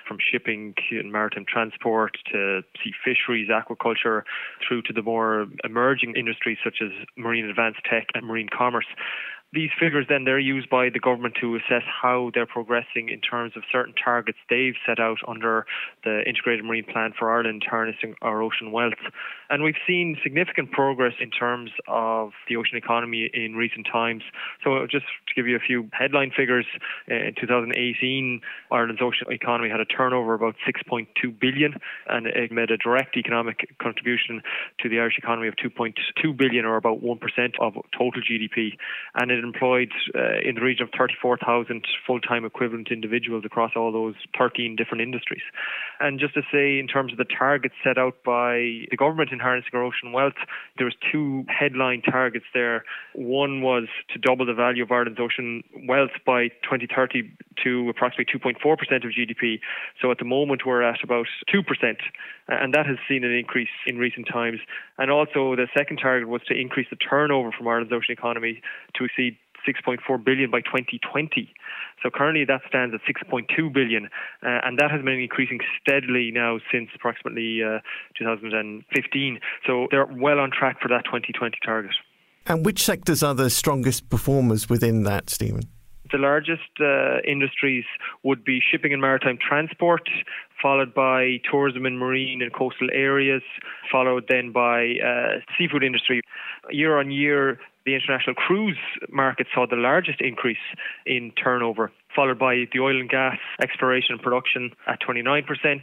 from 0.08 0.20
shipping 0.20 0.76
and 0.92 1.12
maritime 1.12 1.46
transport 1.52 2.20
to 2.32 2.62
sea 2.84 2.94
fisheries, 3.04 3.50
aquaculture, 3.50 4.22
through 4.62 4.84
to 4.84 4.94
the 4.94 5.02
more 5.02 5.48
emerging 5.64 6.14
industries 6.16 6.60
such 6.64 6.84
as 6.84 6.92
marine 7.16 7.46
advanced 7.46 7.80
tech 7.90 8.10
and 8.14 8.28
marine 8.28 8.48
commerce. 8.56 8.86
These 9.58 9.72
figures 9.80 10.06
then 10.08 10.24
they're 10.24 10.38
used 10.38 10.70
by 10.70 10.90
the 10.90 11.00
government 11.00 11.34
to 11.42 11.56
assess 11.56 11.82
how 11.84 12.30
they're 12.36 12.46
progressing 12.46 13.10
in 13.10 13.20
terms 13.22 13.54
of 13.56 13.64
certain 13.72 13.96
targets 13.96 14.38
they've 14.52 14.76
set 14.86 15.00
out 15.00 15.18
under 15.28 15.66
the 16.04 16.22
Integrated 16.28 16.64
Marine 16.64 16.84
Plan 16.84 17.12
for 17.18 17.32
Ireland, 17.32 17.66
harnessing 17.68 18.14
our 18.22 18.44
ocean 18.44 18.72
wealth. 18.72 19.02
And 19.50 19.64
we've 19.64 19.82
seen 19.88 20.16
significant 20.22 20.72
progress 20.72 21.14
in 21.20 21.32
terms 21.32 21.72
of 21.88 22.34
the 22.48 22.56
ocean 22.56 22.78
economy 22.78 23.32
in 23.34 23.56
recent 23.56 23.88
times. 23.92 24.22
So 24.64 24.86
just 24.86 25.06
to 25.28 25.34
give 25.36 25.48
you 25.48 25.56
a 25.56 25.60
few 25.60 25.90
headline 25.92 26.30
figures, 26.38 26.68
in 27.08 27.34
2018, 27.42 28.42
Ireland's 28.72 29.02
ocean 29.02 29.26
economy 29.32 29.70
had 29.70 29.80
a 29.80 29.86
turnover 29.86 30.36
of 30.36 30.42
about 30.44 30.56
6.2 30.68 31.08
billion, 31.40 31.80
and 32.08 32.28
it 32.28 32.52
made 32.52 32.70
a 32.70 32.78
direct 32.78 33.18
economic 33.18 33.76
contribution 33.82 34.44
to 34.82 34.90
the 34.90 35.00
Irish 35.00 35.18
economy 35.18 35.48
of 35.48 35.56
2.2 35.56 36.38
billion, 36.38 36.64
or 36.64 36.76
about 36.76 37.02
1% 37.02 37.18
of 37.60 37.74
total 37.98 38.22
GDP. 38.22 38.78
And 39.16 39.32
it 39.32 39.47
employed 39.48 39.92
uh, 40.16 40.40
in 40.44 40.56
the 40.56 40.62
region 40.62 40.84
of 40.84 40.90
34,000 40.98 41.86
full-time 42.06 42.46
equivalent 42.46 42.90
individuals 42.92 43.44
across 43.46 43.72
all 43.76 43.92
those 43.92 44.16
13 44.38 44.76
different 44.76 45.02
industries. 45.02 45.42
And 46.00 46.20
just 46.20 46.34
to 46.36 46.42
say, 46.52 46.80
in 46.80 46.88
terms 46.88 47.12
of 47.12 47.18
the 47.18 47.26
targets 47.26 47.76
set 47.84 47.98
out 47.98 48.16
by 48.24 48.86
the 48.92 48.98
government 48.98 49.32
in 49.32 49.40
harnessing 49.40 49.72
our 49.74 49.84
ocean 49.84 50.12
wealth, 50.12 50.38
there 50.78 50.86
was 50.86 50.96
two 51.12 51.46
headline 51.48 52.02
targets 52.02 52.46
there. 52.54 52.84
One 53.14 53.62
was 53.62 53.88
to 54.14 54.20
double 54.20 54.46
the 54.46 54.54
value 54.54 54.84
of 54.84 54.92
Ireland's 54.92 55.20
ocean 55.20 55.64
wealth 55.88 56.12
by 56.26 56.50
2030 56.64 57.32
to 57.64 57.90
approximately 57.90 58.26
2.4% 58.40 58.74
of 59.06 59.12
GDP. 59.12 59.60
So 60.02 60.12
at 60.12 60.20
the 60.20 60.26
moment 60.26 60.66
we're 60.66 60.84
at 60.84 61.04
about 61.04 61.28
2%, 61.54 61.64
and 62.48 62.74
that 62.74 62.86
has 62.86 62.98
seen 63.10 63.24
an 63.24 63.32
increase 63.32 63.70
in 63.86 63.98
recent 63.98 64.28
times. 64.32 64.60
And 64.98 65.12
also 65.12 65.56
the 65.56 65.68
second 65.76 65.98
target 65.98 66.28
was 66.28 66.42
to 66.48 66.54
increase 66.54 66.88
the 66.90 66.96
turnover 66.96 67.52
from 67.52 67.68
Ireland's 67.68 67.94
ocean 67.94 68.14
economy 68.14 68.62
to 68.96 69.06
exceed 69.06 69.37
6.4 69.68 70.24
billion 70.24 70.52
by 70.52 70.62
2020. 70.62 71.54
So 72.04 72.10
currently 72.10 72.46
that 72.46 72.62
stands 72.68 72.94
at 72.94 73.02
6.2 73.08 73.74
billion, 73.74 74.06
uh, 74.06 74.60
and 74.64 74.78
that 74.80 74.92
has 74.92 75.02
been 75.04 75.20
increasing 75.20 75.60
steadily 75.82 76.32
now 76.34 76.60
since 76.72 76.90
approximately 76.96 77.62
uh, 77.64 77.80
2015. 78.18 79.40
So 79.66 79.88
they're 79.92 80.06
well 80.06 80.40
on 80.40 80.52
track 80.52 80.82
for 80.82 80.88
that 80.90 81.06
2020 81.06 81.58
target. 81.66 81.92
And 82.46 82.66
which 82.66 82.84
sectors 82.84 83.24
are 83.24 83.34
the 83.34 83.50
strongest 83.50 84.10
performers 84.10 84.70
within 84.70 85.04
that, 85.04 85.30
Stephen? 85.30 85.64
The 86.12 86.18
largest 86.18 86.72
uh, 86.80 87.20
industries 87.28 87.84
would 88.24 88.46
be 88.46 88.62
shipping 88.72 88.94
and 88.94 89.02
maritime 89.02 89.38
transport, 89.46 90.08
followed 90.62 90.94
by 90.94 91.42
tourism 91.52 91.86
and 91.86 92.00
marine 92.00 92.42
and 92.42 92.54
coastal 92.54 92.88
areas, 92.94 93.42
followed 93.92 94.26
then 94.30 94.54
by 94.54 94.94
uh, 95.04 95.40
seafood 95.58 95.84
industry. 95.84 96.22
Year 96.70 96.98
on 96.98 97.12
year, 97.12 97.60
the 97.88 97.96
international 97.96 98.36
cruise 98.36 98.78
market 99.10 99.48
saw 99.56 99.66
the 99.66 99.78
largest 99.78 100.20
increase 100.20 100.58
in 101.06 101.32
turnover, 101.42 101.92
followed 102.14 102.38
by 102.38 102.66
the 102.72 102.80
oil 102.80 103.00
and 103.00 103.10
gas 103.10 103.38
exploration 103.64 104.10
and 104.12 104.22
production 104.22 104.72
at 104.88 105.00
29%. 105.02 105.82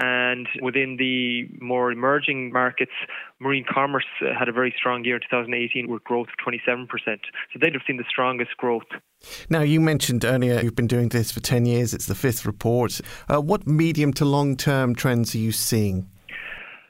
And 0.00 0.46
within 0.62 0.96
the 0.96 1.48
more 1.60 1.90
emerging 1.90 2.52
markets, 2.52 2.92
marine 3.40 3.64
commerce 3.68 4.04
had 4.38 4.48
a 4.48 4.52
very 4.52 4.72
strong 4.76 5.04
year 5.04 5.16
in 5.16 5.22
2018 5.22 5.88
with 5.88 6.04
growth 6.04 6.28
of 6.28 6.52
27%. 6.52 6.86
So 7.06 7.58
they'd 7.60 7.72
have 7.72 7.82
seen 7.86 7.96
the 7.96 8.04
strongest 8.08 8.56
growth. 8.56 8.86
Now, 9.48 9.62
you 9.62 9.80
mentioned 9.80 10.24
earlier 10.24 10.60
you've 10.60 10.76
been 10.76 10.86
doing 10.86 11.08
this 11.08 11.32
for 11.32 11.40
10 11.40 11.66
years, 11.66 11.94
it's 11.94 12.06
the 12.06 12.14
fifth 12.14 12.46
report. 12.46 13.00
Uh, 13.28 13.40
what 13.40 13.66
medium 13.66 14.12
to 14.14 14.24
long 14.24 14.56
term 14.56 14.94
trends 14.94 15.34
are 15.34 15.38
you 15.38 15.52
seeing? 15.52 16.08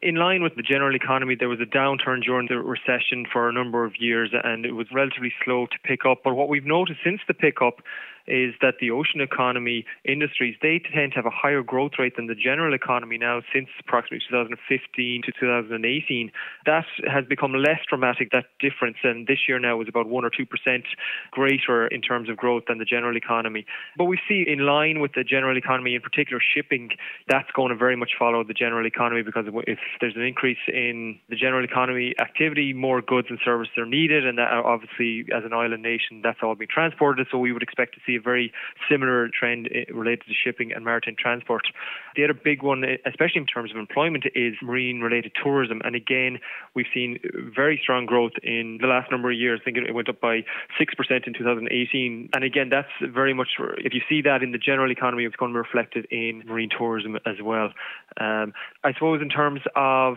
In 0.01 0.15
line 0.15 0.43
with 0.43 0.55
the 0.55 0.63
general 0.63 0.95
economy, 0.95 1.35
there 1.35 1.49
was 1.49 1.61
a 1.61 1.67
downturn 1.67 2.23
during 2.23 2.49
the 2.49 2.59
recession 2.59 3.27
for 3.31 3.49
a 3.49 3.53
number 3.53 3.85
of 3.85 3.95
years 3.99 4.31
and 4.45 4.65
it 4.65 4.73
was 4.73 4.87
relatively 4.93 5.33
slow 5.45 5.67
to 5.67 5.79
pick 5.85 6.07
up. 6.07 6.21
But 6.23 6.35
what 6.35 6.49
we've 6.49 6.65
noticed 6.65 7.01
since 7.05 7.21
the 7.27 7.35
pickup 7.35 7.83
is 8.29 8.55
that 8.61 8.75
the 8.81 8.91
ocean 8.91 9.21
economy 9.21 9.85
industries 10.05 10.57
they 10.63 10.81
tend 10.93 11.13
to 11.13 11.17
have 11.17 11.27
a 11.27 11.31
higher 11.31 11.63
growth 11.63 11.93
rate 11.99 12.17
than 12.17 12.27
the 12.27 12.35
general 12.35 12.75
economy 12.75 13.19
now 13.19 13.41
since 13.53 13.69
approximately 13.81 14.21
2015 14.29 15.23
to 15.23 15.33
2018. 15.33 16.33
That 16.67 16.85
has 17.07 17.25
become 17.25 17.53
less 17.55 17.81
dramatic 17.89 18.31
that 18.33 18.47
difference, 18.61 18.99
and 19.03 19.27
this 19.27 19.49
year 19.49 19.59
now 19.59 19.81
is 19.81 19.89
about 19.89 20.09
one 20.09 20.25
or 20.25 20.31
two 20.31 20.47
percent 20.47 20.85
greater 21.31 21.87
in 21.87 22.03
terms 22.03 22.29
of 22.29 22.37
growth 22.37 22.65
than 22.69 22.79
the 22.79 22.85
general 22.85 23.17
economy. 23.17 23.65
But 23.97 24.05
we 24.05 24.19
see 24.29 24.45
in 24.47 24.61
line 24.61 25.01
with 25.01 25.13
the 25.15 25.25
general 25.25 25.57
economy, 25.57 25.95
in 25.95 26.03
particular 26.03 26.41
shipping, 26.55 26.91
that's 27.29 27.51
going 27.53 27.71
to 27.71 27.77
very 27.77 27.97
much 27.97 28.13
follow 28.19 28.45
the 28.45 28.55
general 28.55 28.87
economy 28.87 29.23
because 29.23 29.47
if 29.67 29.79
there's 30.01 30.17
an 30.17 30.23
increase 30.23 30.59
in 30.69 31.19
the 31.29 31.37
general 31.37 31.65
economy 31.65 32.15
activity, 32.21 32.73
more 32.73 33.01
goods 33.01 33.29
and 33.31 33.39
services 33.45 33.73
are 33.79 33.87
needed, 33.87 34.27
and 34.27 34.39
that 34.39 34.53
obviously 34.53 35.25
as 35.35 35.45
an 35.45 35.53
island 35.53 35.83
nation, 35.83 36.21
that's 36.23 36.39
all 36.43 36.55
being 36.55 36.69
transported. 36.69 37.27
So 37.31 37.39
we 37.39 37.53
would 37.53 37.63
expect 37.63 37.95
to 37.95 38.01
see 38.07 38.18
a 38.19 38.23
very 38.23 38.53
similar 38.91 39.29
trend 39.29 39.69
eh, 39.75 39.85
related 39.93 40.25
to 40.29 40.35
shipping 40.35 40.73
and 40.73 40.85
maritime 40.85 41.17
transport. 41.19 41.63
The 42.17 42.25
other 42.25 42.35
big 42.35 42.63
one, 42.63 42.85
eh, 42.85 42.97
especially 43.07 43.41
in 43.41 43.47
terms 43.47 43.71
of 43.71 43.77
employment, 43.77 44.25
is 44.35 44.55
marine 44.63 45.01
related 45.01 45.33
tourism. 45.43 45.81
And 45.85 45.95
again, 45.95 46.39
we've 46.75 46.87
seen 46.93 47.19
very 47.55 47.79
strong 47.83 48.07
growth 48.07 48.33
in 48.43 48.79
the 48.81 48.87
last 48.87 49.11
number 49.11 49.31
of 49.31 49.39
years. 49.39 49.61
I 49.63 49.65
think 49.65 49.77
it 49.79 49.95
went 49.95 50.09
up 50.09 50.21
by 50.21 50.45
6% 50.81 51.27
in 51.27 51.35
2018. 51.35 52.31
And 52.35 52.45
again, 52.45 52.69
that's 52.71 52.89
very 53.03 53.35
much, 53.35 53.49
if 53.79 53.95
you 53.95 54.01
see 54.09 54.23
that 54.23 54.43
in 54.43 54.53
the 54.53 54.59
general 54.59 54.91
economy, 54.91 55.25
it's 55.25 55.37
going 55.37 55.53
to 55.53 55.57
be 55.57 55.59
reflected 55.59 56.07
in 56.11 56.43
marine 56.47 56.71
tourism 56.77 57.17
as 57.27 57.37
well. 57.43 57.73
Um, 58.21 58.53
I 58.85 58.93
suppose 58.95 59.23
in 59.23 59.29
terms 59.29 59.61
of 59.77 60.17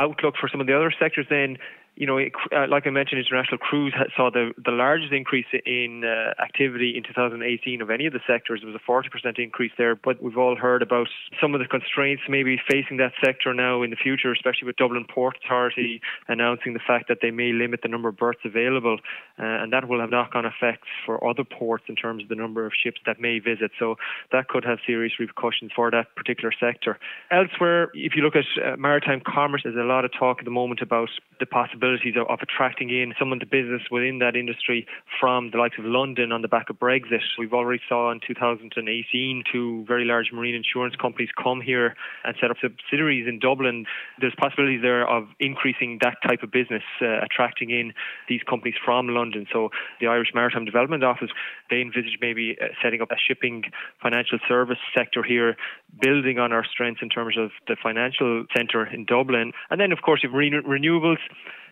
outlook 0.00 0.34
for 0.40 0.48
some 0.48 0.60
of 0.60 0.66
the 0.66 0.76
other 0.76 0.92
sectors, 0.98 1.26
then 1.28 1.58
you 1.98 2.06
know, 2.06 2.16
uh, 2.16 2.66
like 2.70 2.86
I 2.86 2.90
mentioned, 2.90 3.18
international 3.18 3.58
cruise 3.58 3.92
saw 4.16 4.30
the, 4.30 4.52
the 4.64 4.70
largest 4.70 5.12
increase 5.12 5.46
in 5.66 6.04
uh, 6.04 6.40
activity 6.40 6.94
in 6.96 7.02
2018 7.02 7.82
of 7.82 7.90
any 7.90 8.06
of 8.06 8.12
the 8.12 8.20
sectors. 8.24 8.60
There 8.62 8.70
was 8.70 8.78
a 8.78 8.90
40% 8.90 9.36
increase 9.42 9.72
there, 9.76 9.96
but 9.96 10.22
we've 10.22 10.38
all 10.38 10.54
heard 10.54 10.80
about 10.80 11.08
some 11.40 11.56
of 11.56 11.60
the 11.60 11.66
constraints 11.66 12.22
maybe 12.28 12.56
facing 12.70 12.98
that 12.98 13.14
sector 13.22 13.52
now 13.52 13.82
in 13.82 13.90
the 13.90 13.96
future, 13.96 14.30
especially 14.30 14.66
with 14.66 14.76
Dublin 14.76 15.06
Port 15.12 15.38
Authority 15.44 16.00
announcing 16.28 16.72
the 16.72 16.80
fact 16.86 17.08
that 17.08 17.18
they 17.20 17.32
may 17.32 17.52
limit 17.52 17.80
the 17.82 17.88
number 17.88 18.08
of 18.08 18.16
berths 18.16 18.42
available, 18.44 18.98
uh, 19.36 19.42
and 19.42 19.72
that 19.72 19.88
will 19.88 19.98
have 19.98 20.10
knock-on 20.10 20.44
effects 20.46 20.86
for 21.04 21.18
other 21.28 21.42
ports 21.42 21.84
in 21.88 21.96
terms 21.96 22.22
of 22.22 22.28
the 22.28 22.36
number 22.36 22.64
of 22.64 22.72
ships 22.80 23.00
that 23.06 23.20
may 23.20 23.40
visit. 23.40 23.72
So 23.76 23.96
that 24.30 24.46
could 24.46 24.64
have 24.64 24.78
serious 24.86 25.14
repercussions 25.18 25.72
for 25.74 25.90
that 25.90 26.14
particular 26.14 26.52
sector. 26.60 26.96
Elsewhere, 27.32 27.90
if 27.92 28.14
you 28.14 28.22
look 28.22 28.36
at 28.36 28.44
uh, 28.62 28.76
maritime 28.76 29.20
commerce, 29.26 29.62
there's 29.64 29.74
a 29.74 29.80
lot 29.80 30.04
of 30.04 30.12
talk 30.16 30.38
at 30.38 30.44
the 30.44 30.52
moment 30.52 30.80
about 30.80 31.08
the 31.40 31.46
possibility 31.46 31.87
possibilities 31.88 32.20
of, 32.20 32.28
of 32.28 32.38
attracting 32.42 32.90
in 32.90 33.14
someone 33.18 33.40
to 33.40 33.46
business 33.46 33.82
within 33.90 34.18
that 34.18 34.36
industry 34.36 34.86
from 35.20 35.50
the 35.50 35.58
likes 35.58 35.76
of 35.78 35.84
London 35.84 36.32
on 36.32 36.42
the 36.42 36.48
back 36.48 36.70
of 36.70 36.78
Brexit. 36.78 37.20
We've 37.38 37.52
already 37.52 37.80
saw 37.88 38.10
in 38.10 38.20
2018 38.26 39.44
two 39.50 39.84
very 39.86 40.04
large 40.04 40.30
marine 40.32 40.54
insurance 40.54 40.94
companies 40.96 41.30
come 41.42 41.60
here 41.60 41.94
and 42.24 42.36
set 42.40 42.50
up 42.50 42.56
subsidiaries 42.60 43.26
in 43.26 43.38
Dublin. 43.38 43.86
There's 44.20 44.34
possibilities 44.38 44.80
there 44.82 45.08
of 45.08 45.28
increasing 45.40 45.98
that 46.02 46.16
type 46.26 46.42
of 46.42 46.50
business, 46.50 46.82
uh, 47.00 47.20
attracting 47.22 47.70
in 47.70 47.92
these 48.28 48.40
companies 48.48 48.74
from 48.84 49.08
London. 49.08 49.46
So 49.52 49.70
the 50.00 50.08
Irish 50.08 50.32
Maritime 50.34 50.64
Development 50.64 51.02
Office, 51.04 51.30
they 51.70 51.80
envisage 51.80 52.18
maybe 52.20 52.56
uh, 52.60 52.66
setting 52.82 53.00
up 53.00 53.10
a 53.10 53.16
shipping 53.16 53.64
financial 54.02 54.38
service 54.46 54.78
sector 54.96 55.22
here, 55.22 55.56
building 56.00 56.38
on 56.38 56.52
our 56.52 56.64
strengths 56.64 57.02
in 57.02 57.08
terms 57.08 57.36
of 57.38 57.50
the 57.66 57.76
financial 57.82 58.44
centre 58.56 58.86
in 58.86 59.04
Dublin. 59.04 59.52
And 59.70 59.80
then, 59.80 59.92
of 59.92 60.02
course, 60.02 60.20
you've 60.22 60.32
renewables 60.32 61.18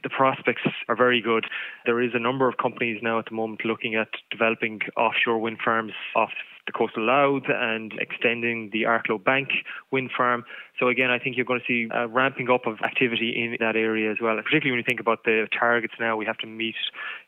the 0.06 0.10
prospects 0.10 0.62
are 0.88 0.94
very 0.94 1.20
good. 1.20 1.46
There 1.84 2.00
is 2.00 2.12
a 2.14 2.20
number 2.20 2.48
of 2.48 2.58
companies 2.58 3.00
now 3.02 3.18
at 3.18 3.25
the 3.25 3.34
moment 3.34 3.64
looking 3.64 3.96
at 3.96 4.06
developing 4.30 4.78
offshore 4.96 5.40
wind 5.40 5.58
farms 5.64 5.94
off 6.14 6.30
the 6.66 6.72
coastal 6.72 7.04
Louth 7.04 7.42
and 7.48 7.92
extending 7.98 8.70
the 8.72 8.82
Arklow 8.84 9.22
Bank 9.22 9.48
wind 9.90 10.10
farm. 10.16 10.44
So 10.78 10.86
again, 10.86 11.10
I 11.10 11.18
think 11.18 11.36
you're 11.36 11.44
going 11.44 11.58
to 11.58 11.66
see 11.66 11.88
a 11.92 12.06
ramping 12.06 12.48
up 12.50 12.66
of 12.66 12.78
activity 12.84 13.30
in 13.36 13.56
that 13.58 13.75
area 13.75 14.12
as 14.12 14.18
well. 14.22 14.36
Particularly 14.36 14.70
when 14.70 14.78
you 14.78 14.84
think 14.86 15.00
about 15.00 15.25
the 15.25 15.48
targets 15.58 15.94
now 15.98 16.16
we 16.16 16.25
have 16.25 16.38
to 16.38 16.46
meet 16.46 16.76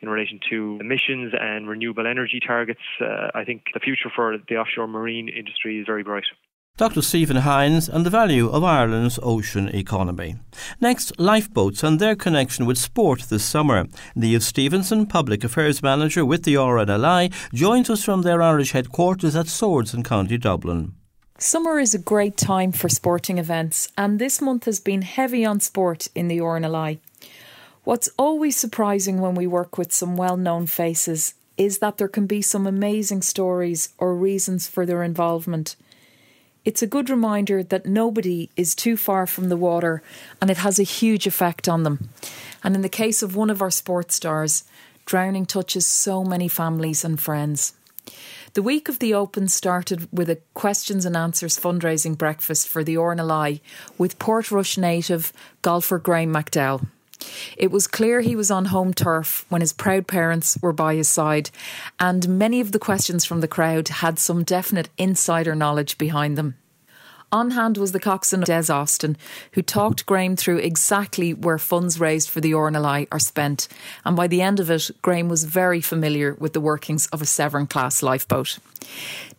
in 0.01 0.09
relation 0.09 0.39
to 0.51 0.79
emissions 0.81 1.35
and 1.37 1.69
renewable 1.69 2.07
energy 2.07 2.39
targets. 2.45 2.81
Uh, 3.01 3.31
I 3.35 3.43
think 3.45 3.65
the 3.75 3.81
future 3.81 4.11
for 4.15 4.39
the 4.49 4.55
offshore 4.55 4.87
marine 4.87 5.29
industry 5.29 5.81
is 5.81 5.87
very 5.87 6.05
bright. 6.05 6.25
Dr. 6.79 7.03
Stephen 7.03 7.39
Hynes 7.39 7.89
and 7.89 8.07
the 8.07 8.11
value 8.11 8.49
of 8.49 8.63
Ireland's 8.63 9.19
ocean 9.21 9.69
economy. 9.75 10.37
Next, 10.81 11.11
lifeboats 11.19 11.83
and 11.83 11.99
their 11.99 12.15
connection 12.15 12.67
with 12.67 12.79
sport 12.79 13.23
this 13.23 13.45
summer. 13.45 13.87
Niamh 14.17 14.43
Stephenson, 14.43 15.07
Public 15.07 15.43
Affairs 15.43 15.83
Manager 15.83 16.25
with 16.25 16.45
the 16.45 16.55
RNLI, 16.55 17.33
joins 17.53 17.91
us 17.91 18.05
from 18.05 18.23
their 18.23 18.41
Irish 18.41 18.71
headquarters 18.71 19.35
at 19.35 19.49
Swords 19.49 19.93
in 19.93 20.05
County 20.05 20.39
Dublin. 20.39 20.95
Summer 21.37 21.81
is 21.81 21.95
a 21.95 21.99
great 21.99 22.37
time 22.37 22.71
for 22.71 22.89
sporting 22.89 23.39
events, 23.39 23.89
and 23.99 24.21
this 24.21 24.41
month 24.41 24.65
has 24.67 24.79
been 24.79 25.03
heavy 25.03 25.45
on 25.45 25.59
sport 25.59 26.07
in 26.15 26.29
the 26.29 26.39
RNLI. 26.39 27.01
What's 27.83 28.11
always 28.17 28.57
surprising 28.57 29.21
when 29.21 29.35
we 29.35 29.49
work 29.49 29.79
with 29.79 29.93
some 29.93 30.17
well 30.17 30.37
known 30.37 30.69
faces 30.69 31.35
is 31.57 31.81
that 31.81 31.99
there 31.99 32.07
can 32.07 32.29
be 32.29 32.41
some 32.41 32.69
amazing 32.69 33.23
stories 33.23 33.89
or 33.99 34.15
reasons 34.15 34.69
for 34.69 34.87
their 34.87 35.03
involvement. 35.03 35.75
It's 36.69 36.83
a 36.83 36.87
good 36.87 37.09
reminder 37.09 37.63
that 37.63 37.87
nobody 37.87 38.51
is 38.55 38.75
too 38.75 38.99
far 38.99 39.27
from 39.27 39.49
the 39.49 39.57
water 39.57 40.03
and 40.39 40.51
it 40.51 40.59
has 40.59 40.79
a 40.79 40.83
huge 40.83 41.27
effect 41.27 41.67
on 41.67 41.83
them. 41.83 42.11
And 42.63 42.77
in 42.77 42.83
the 42.83 42.91
case 42.91 43.23
of 43.23 43.35
one 43.35 43.49
of 43.49 43.63
our 43.63 43.71
sports 43.71 44.17
stars, 44.17 44.65
drowning 45.07 45.47
touches 45.47 45.87
so 45.87 46.23
many 46.23 46.47
families 46.47 47.07
and 47.07 47.19
friends. 47.19 47.73
The 48.53 48.61
week 48.61 48.91
of 48.91 48.99
the 48.99 49.15
Open 49.15 49.49
started 49.49 50.09
with 50.13 50.29
a 50.29 50.41
questions 50.53 51.07
and 51.07 51.17
answers 51.17 51.59
fundraising 51.59 52.19
breakfast 52.19 52.69
for 52.69 52.85
the 52.85 52.97
RNLI 52.97 53.63
with 53.97 54.19
Portrush 54.19 54.77
native 54.77 55.33
golfer 55.63 55.99
Graham 55.99 56.35
McDowell. 56.35 56.87
It 57.57 57.71
was 57.71 57.87
clear 57.87 58.21
he 58.21 58.37
was 58.37 58.51
on 58.51 58.67
home 58.67 58.95
turf 58.95 59.45
when 59.49 59.61
his 59.61 59.73
proud 59.73 60.07
parents 60.07 60.59
were 60.61 60.73
by 60.73 60.95
his 60.95 61.09
side, 61.09 61.51
and 61.99 62.29
many 62.29 62.61
of 62.61 62.73
the 62.73 62.79
questions 62.79 63.25
from 63.25 63.41
the 63.41 63.49
crowd 63.49 63.89
had 63.89 64.19
some 64.19 64.45
definite 64.45 64.89
insider 64.99 65.55
knowledge 65.55 65.99
behind 65.99 66.39
them. 66.39 66.57
On 67.31 67.51
hand 67.51 67.77
was 67.77 67.93
the 67.93 68.01
coxswain 68.01 68.41
Des 68.41 68.73
Austin, 68.73 69.15
who 69.53 69.61
talked 69.61 70.07
Graham 70.07 70.35
through 70.35 70.59
exactly 70.59 71.35
where 71.35 71.59
funds 71.59 72.01
raised 72.01 72.31
for 72.31 72.41
the 72.41 72.53
RNLI 72.53 73.07
are 73.13 73.19
spent, 73.19 73.69
and 74.07 74.17
by 74.17 74.29
the 74.29 74.41
end 74.41 74.61
of 74.61 74.71
it, 74.71 74.91
Graham 75.03 75.29
was 75.29 75.45
very 75.45 75.83
familiar 75.83 76.35
with 76.39 76.55
the 76.55 76.61
workings 76.61 77.07
of 77.09 77.21
a 77.21 77.27
Severn 77.27 77.67
class 77.67 78.03
lifeboat. 78.03 78.59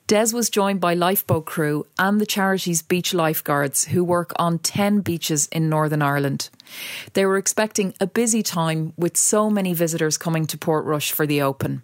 Des 0.10 0.34
was 0.34 0.50
joined 0.50 0.82
by 0.82 0.94
lifeboat 0.96 1.46
crew 1.46 1.86
and 2.00 2.20
the 2.20 2.26
charity's 2.26 2.82
beach 2.82 3.14
lifeguards 3.14 3.86
who 3.86 4.04
work 4.04 4.34
on 4.38 4.58
10 4.58 5.02
beaches 5.02 5.48
in 5.52 5.70
Northern 5.70 6.02
Ireland. 6.02 6.50
They 7.14 7.28
were 7.28 7.38
expecting 7.38 7.94
a 8.00 8.08
busy 8.08 8.42
time 8.42 8.94
with 8.98 9.16
so 9.16 9.52
many 9.52 9.76
visitors 9.76 10.18
coming 10.18 10.48
to 10.48 10.58
Portrush 10.58 11.12
for 11.12 11.28
the 11.28 11.44
Open. 11.44 11.84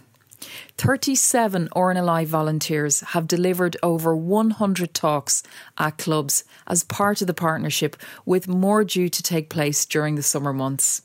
37 0.79 1.69
RNLI 1.77 2.25
volunteers 2.25 3.01
have 3.01 3.29
delivered 3.29 3.77
over 3.83 4.17
100 4.17 4.95
talks 4.95 5.43
at 5.77 5.99
clubs 5.99 6.45
as 6.67 6.85
part 6.85 7.21
of 7.21 7.27
the 7.27 7.35
partnership, 7.35 7.97
with 8.25 8.49
more 8.49 8.83
due 8.83 9.11
to 9.11 9.23
take 9.23 9.51
place 9.51 9.85
during 9.85 10.15
the 10.15 10.23
summer 10.23 10.55
months. 10.55 11.03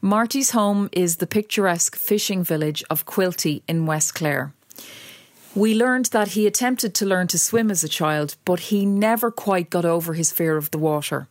Marty's 0.00 0.50
home 0.50 0.88
is 0.92 1.16
the 1.16 1.26
picturesque 1.26 1.96
fishing 1.96 2.44
village 2.44 2.84
of 2.90 3.06
Quilty 3.06 3.62
in 3.66 3.86
West 3.86 4.14
Clare. 4.14 4.52
We 5.54 5.74
learned 5.74 6.06
that 6.06 6.28
he 6.28 6.46
attempted 6.46 6.94
to 6.94 7.06
learn 7.06 7.28
to 7.28 7.38
swim 7.38 7.70
as 7.70 7.84
a 7.84 7.88
child, 7.88 8.36
but 8.44 8.60
he 8.60 8.84
never 8.84 9.30
quite 9.30 9.70
got 9.70 9.84
over 9.84 10.14
his 10.14 10.32
fear 10.32 10.56
of 10.56 10.70
the 10.72 10.78
water. 10.78 11.28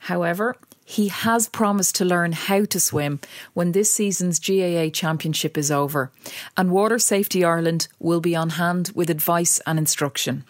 However, 0.00 0.56
he 0.82 1.08
has 1.08 1.48
promised 1.48 1.94
to 1.96 2.04
learn 2.04 2.32
how 2.32 2.64
to 2.64 2.80
swim 2.80 3.20
when 3.52 3.70
this 3.70 3.92
season's 3.92 4.40
GAA 4.40 4.88
Championship 4.90 5.56
is 5.56 5.70
over, 5.70 6.10
and 6.56 6.72
Water 6.72 6.98
Safety 6.98 7.44
Ireland 7.44 7.86
will 8.00 8.20
be 8.20 8.34
on 8.34 8.50
hand 8.50 8.90
with 8.94 9.08
advice 9.08 9.60
and 9.66 9.78
instruction. 9.78 10.44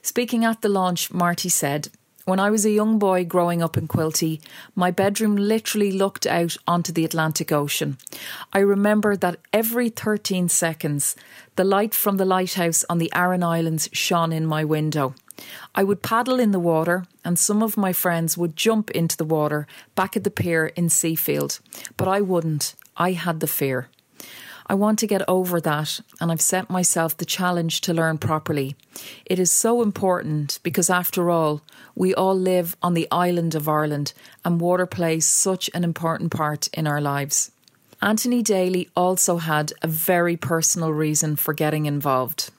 Speaking 0.00 0.44
at 0.44 0.62
the 0.62 0.68
launch, 0.68 1.10
Marty 1.10 1.48
said, 1.48 1.88
when 2.28 2.38
I 2.38 2.50
was 2.50 2.66
a 2.66 2.70
young 2.70 2.98
boy 2.98 3.24
growing 3.24 3.62
up 3.62 3.78
in 3.78 3.88
Quilty, 3.88 4.42
my 4.74 4.90
bedroom 4.90 5.34
literally 5.34 5.90
looked 5.90 6.26
out 6.26 6.58
onto 6.66 6.92
the 6.92 7.06
Atlantic 7.06 7.50
Ocean. 7.50 7.96
I 8.52 8.58
remember 8.58 9.16
that 9.16 9.40
every 9.50 9.88
13 9.88 10.50
seconds, 10.50 11.16
the 11.56 11.64
light 11.64 11.94
from 11.94 12.18
the 12.18 12.26
lighthouse 12.26 12.84
on 12.90 12.98
the 12.98 13.10
Aran 13.14 13.42
Islands 13.42 13.88
shone 13.92 14.30
in 14.30 14.44
my 14.44 14.62
window. 14.62 15.14
I 15.74 15.84
would 15.84 16.02
paddle 16.02 16.38
in 16.38 16.50
the 16.50 16.60
water, 16.60 17.06
and 17.24 17.38
some 17.38 17.62
of 17.62 17.78
my 17.78 17.94
friends 17.94 18.36
would 18.36 18.56
jump 18.56 18.90
into 18.90 19.16
the 19.16 19.24
water 19.24 19.66
back 19.94 20.14
at 20.14 20.24
the 20.24 20.30
pier 20.30 20.66
in 20.66 20.88
Seafield, 20.88 21.60
but 21.96 22.08
I 22.08 22.20
wouldn't. 22.20 22.74
I 22.98 23.12
had 23.12 23.40
the 23.40 23.46
fear. 23.46 23.88
I 24.70 24.74
want 24.74 24.98
to 24.98 25.06
get 25.06 25.26
over 25.26 25.62
that, 25.62 26.00
and 26.20 26.30
I've 26.30 26.42
set 26.42 26.68
myself 26.68 27.16
the 27.16 27.24
challenge 27.24 27.80
to 27.82 27.94
learn 27.94 28.18
properly. 28.18 28.76
It 29.24 29.38
is 29.38 29.50
so 29.50 29.80
important 29.80 30.58
because, 30.62 30.90
after 30.90 31.30
all, 31.30 31.62
we 31.94 32.14
all 32.14 32.34
live 32.34 32.76
on 32.82 32.92
the 32.92 33.08
island 33.10 33.54
of 33.54 33.66
Ireland, 33.66 34.12
and 34.44 34.60
water 34.60 34.84
plays 34.84 35.24
such 35.24 35.70
an 35.72 35.84
important 35.84 36.30
part 36.32 36.68
in 36.74 36.86
our 36.86 37.00
lives. 37.00 37.50
Anthony 38.02 38.42
Daly 38.42 38.90
also 38.94 39.38
had 39.38 39.72
a 39.82 39.88
very 39.88 40.36
personal 40.36 40.92
reason 40.92 41.36
for 41.36 41.54
getting 41.54 41.86
involved. 41.86 42.50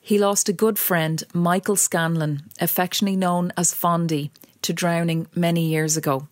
He 0.00 0.18
lost 0.18 0.48
a 0.48 0.52
good 0.52 0.80
friend, 0.80 1.22
Michael 1.32 1.76
Scanlon, 1.76 2.42
affectionately 2.60 3.16
known 3.16 3.52
as 3.56 3.72
Fondy, 3.72 4.30
to 4.62 4.72
drowning 4.72 5.28
many 5.34 5.66
years 5.66 5.96
ago. 5.96 6.26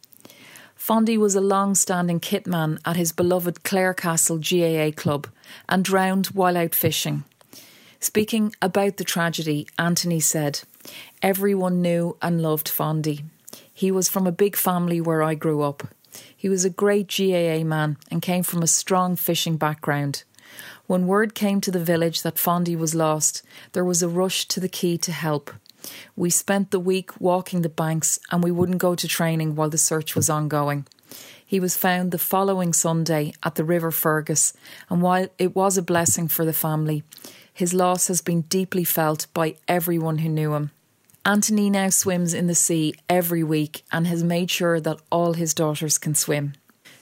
Fondy 0.80 1.18
was 1.18 1.34
a 1.34 1.42
long 1.42 1.74
standing 1.74 2.18
kitman 2.18 2.78
at 2.86 2.96
his 2.96 3.12
beloved 3.12 3.62
Clarecastle 3.64 4.40
GAA 4.40 4.98
club 4.98 5.28
and 5.68 5.84
drowned 5.84 6.28
while 6.28 6.56
out 6.56 6.74
fishing. 6.74 7.24
Speaking 8.00 8.54
about 8.62 8.96
the 8.96 9.04
tragedy, 9.04 9.68
Anthony 9.78 10.20
said, 10.20 10.62
Everyone 11.20 11.82
knew 11.82 12.16
and 12.22 12.40
loved 12.40 12.66
Fondy. 12.66 13.24
He 13.70 13.90
was 13.90 14.08
from 14.08 14.26
a 14.26 14.32
big 14.32 14.56
family 14.56 15.02
where 15.02 15.22
I 15.22 15.34
grew 15.34 15.60
up. 15.60 15.86
He 16.34 16.48
was 16.48 16.64
a 16.64 16.70
great 16.70 17.14
GAA 17.14 17.62
man 17.62 17.98
and 18.10 18.22
came 18.22 18.42
from 18.42 18.62
a 18.62 18.66
strong 18.66 19.16
fishing 19.16 19.58
background. 19.58 20.24
When 20.86 21.06
word 21.06 21.34
came 21.34 21.60
to 21.60 21.70
the 21.70 21.84
village 21.84 22.22
that 22.22 22.36
Fondy 22.36 22.74
was 22.74 22.94
lost, 22.94 23.42
there 23.74 23.84
was 23.84 24.02
a 24.02 24.08
rush 24.08 24.48
to 24.48 24.58
the 24.58 24.68
quay 24.68 24.96
to 24.96 25.12
help. 25.12 25.52
We 26.16 26.30
spent 26.30 26.70
the 26.70 26.80
week 26.80 27.20
walking 27.20 27.62
the 27.62 27.68
banks 27.68 28.18
and 28.30 28.42
we 28.42 28.50
wouldn't 28.50 28.78
go 28.78 28.94
to 28.94 29.08
training 29.08 29.54
while 29.54 29.70
the 29.70 29.78
search 29.78 30.14
was 30.14 30.30
ongoing. 30.30 30.86
He 31.44 31.58
was 31.58 31.76
found 31.76 32.12
the 32.12 32.18
following 32.18 32.72
Sunday 32.72 33.32
at 33.42 33.56
the 33.56 33.64
River 33.64 33.90
Fergus, 33.90 34.52
and 34.88 35.02
while 35.02 35.26
it 35.36 35.56
was 35.56 35.76
a 35.76 35.82
blessing 35.82 36.28
for 36.28 36.44
the 36.44 36.52
family, 36.52 37.02
his 37.52 37.74
loss 37.74 38.06
has 38.06 38.20
been 38.20 38.42
deeply 38.42 38.84
felt 38.84 39.26
by 39.34 39.56
everyone 39.66 40.18
who 40.18 40.28
knew 40.28 40.54
him. 40.54 40.70
Anthony 41.24 41.68
now 41.68 41.90
swims 41.90 42.32
in 42.32 42.46
the 42.46 42.54
sea 42.54 42.94
every 43.08 43.42
week 43.42 43.82
and 43.92 44.06
has 44.06 44.22
made 44.22 44.50
sure 44.50 44.80
that 44.80 45.00
all 45.10 45.34
his 45.34 45.52
daughters 45.52 45.98
can 45.98 46.14
swim. 46.14 46.54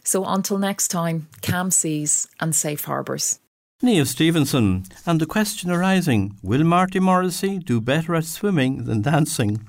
So 0.03 0.25
until 0.25 0.59
next 0.59 0.89
time, 0.89 1.29
calm 1.43 1.71
seas 1.71 2.27
and 2.41 2.57
safe 2.57 2.85
harbours. 2.85 3.39
Niamh 3.81 4.09
Stephenson, 4.09 4.83
and 5.07 5.21
the 5.21 5.27
question 5.27 5.71
arising 5.71 6.37
will 6.43 6.65
Marty 6.65 6.99
Morrissey 6.99 7.61
do 7.61 7.81
better 7.81 8.17
at 8.17 8.25
swimming 8.25 8.87
than 8.87 9.03
dancing? 9.03 9.69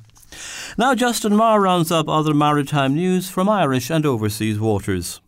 Now, 0.80 0.95
Justin 0.95 1.36
Marr 1.36 1.62
rounds 1.62 1.91
up 1.91 2.10
other 2.10 2.34
maritime 2.34 2.95
news 2.95 3.30
from 3.30 3.48
Irish 3.48 3.91
and 3.91 4.08
overseas 4.08 4.60
waters. 4.60 5.22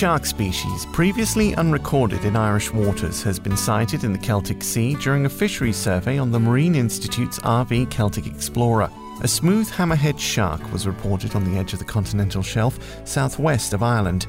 Shark 0.00 0.24
species 0.24 0.86
previously 0.92 1.54
unrecorded 1.56 2.24
in 2.24 2.34
Irish 2.34 2.72
waters 2.72 3.22
has 3.22 3.38
been 3.38 3.54
sighted 3.54 4.02
in 4.02 4.14
the 4.14 4.18
Celtic 4.18 4.62
Sea 4.62 4.94
during 4.94 5.26
a 5.26 5.28
fisheries 5.28 5.76
survey 5.76 6.16
on 6.16 6.30
the 6.30 6.40
Marine 6.40 6.74
Institute's 6.74 7.38
RV 7.40 7.90
Celtic 7.90 8.26
Explorer. 8.26 8.90
A 9.20 9.28
smooth 9.28 9.68
hammerhead 9.68 10.18
shark 10.18 10.72
was 10.72 10.86
reported 10.86 11.34
on 11.34 11.44
the 11.44 11.58
edge 11.58 11.74
of 11.74 11.80
the 11.80 11.84
continental 11.84 12.42
shelf 12.42 12.78
southwest 13.06 13.74
of 13.74 13.82
Ireland. 13.82 14.26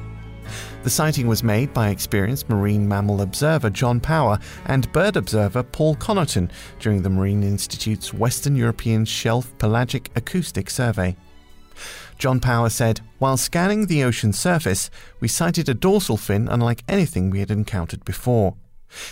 The 0.82 0.90
sighting 0.90 1.26
was 1.26 1.42
made 1.42 1.72
by 1.72 1.88
experienced 1.88 2.50
marine 2.50 2.86
mammal 2.86 3.22
observer 3.22 3.70
John 3.70 3.98
Power 3.98 4.38
and 4.66 4.92
bird 4.92 5.16
observer 5.16 5.62
Paul 5.62 5.96
Connaughton 5.96 6.50
during 6.80 7.00
the 7.00 7.08
Marine 7.08 7.42
Institute's 7.42 8.12
Western 8.12 8.56
European 8.56 9.06
Shelf 9.06 9.56
Pelagic 9.56 10.10
Acoustic 10.16 10.68
Survey. 10.68 11.16
John 12.22 12.38
Power 12.38 12.68
said, 12.68 13.00
While 13.18 13.36
scanning 13.36 13.86
the 13.86 14.04
ocean 14.04 14.32
surface, 14.32 14.90
we 15.18 15.26
sighted 15.26 15.68
a 15.68 15.74
dorsal 15.74 16.16
fin 16.16 16.46
unlike 16.46 16.84
anything 16.86 17.30
we 17.30 17.40
had 17.40 17.50
encountered 17.50 18.04
before. 18.04 18.54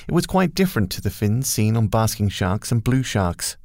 It 0.06 0.14
was 0.14 0.28
quite 0.28 0.54
different 0.54 0.92
to 0.92 1.00
the 1.00 1.10
fins 1.10 1.48
seen 1.48 1.76
on 1.76 1.88
basking 1.88 2.28
sharks 2.28 2.70
and 2.70 2.84
blue 2.84 3.02
sharks. 3.02 3.56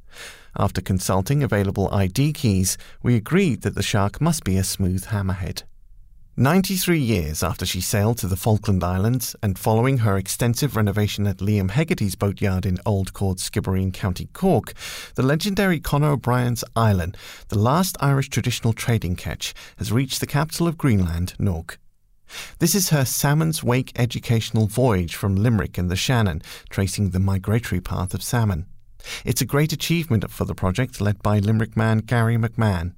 After 0.58 0.80
consulting 0.80 1.44
available 1.44 1.88
ID 1.94 2.32
keys, 2.32 2.76
we 3.04 3.14
agreed 3.14 3.62
that 3.62 3.76
the 3.76 3.84
shark 3.84 4.20
must 4.20 4.42
be 4.42 4.56
a 4.56 4.64
smooth 4.64 5.04
hammerhead. 5.04 5.62
93 6.38 6.98
years 6.98 7.42
after 7.42 7.64
she 7.64 7.80
sailed 7.80 8.18
to 8.18 8.26
the 8.26 8.36
Falkland 8.36 8.84
Islands 8.84 9.34
and 9.42 9.58
following 9.58 9.98
her 9.98 10.18
extensive 10.18 10.76
renovation 10.76 11.26
at 11.26 11.38
Liam 11.38 11.70
Hegarty's 11.70 12.14
boatyard 12.14 12.66
in 12.66 12.78
Old 12.84 13.14
Court, 13.14 13.38
Skibbereen, 13.38 13.90
County 13.90 14.28
Cork, 14.34 14.74
the 15.14 15.22
legendary 15.22 15.80
Conor 15.80 16.10
O'Brien's 16.10 16.62
Ilen, 16.76 17.14
the 17.48 17.58
last 17.58 17.96
Irish 18.00 18.28
traditional 18.28 18.74
trading 18.74 19.16
ketch, 19.16 19.54
has 19.78 19.90
reached 19.90 20.20
the 20.20 20.26
capital 20.26 20.68
of 20.68 20.76
Greenland, 20.76 21.32
Nuuk. 21.38 21.78
This 22.58 22.74
is 22.74 22.90
her 22.90 23.06
Salmon's 23.06 23.64
Wake 23.64 23.98
educational 23.98 24.66
voyage 24.66 25.14
from 25.14 25.36
Limerick 25.36 25.78
and 25.78 25.90
the 25.90 25.96
Shannon, 25.96 26.42
tracing 26.68 27.10
the 27.10 27.18
migratory 27.18 27.80
path 27.80 28.12
of 28.12 28.22
salmon. 28.22 28.66
It's 29.24 29.40
a 29.40 29.46
great 29.46 29.72
achievement 29.72 30.30
for 30.30 30.44
the 30.44 30.54
project 30.54 31.00
led 31.00 31.22
by 31.22 31.38
Limerick 31.38 31.78
man 31.78 32.00
Gary 32.00 32.36
McMahon. 32.36 32.92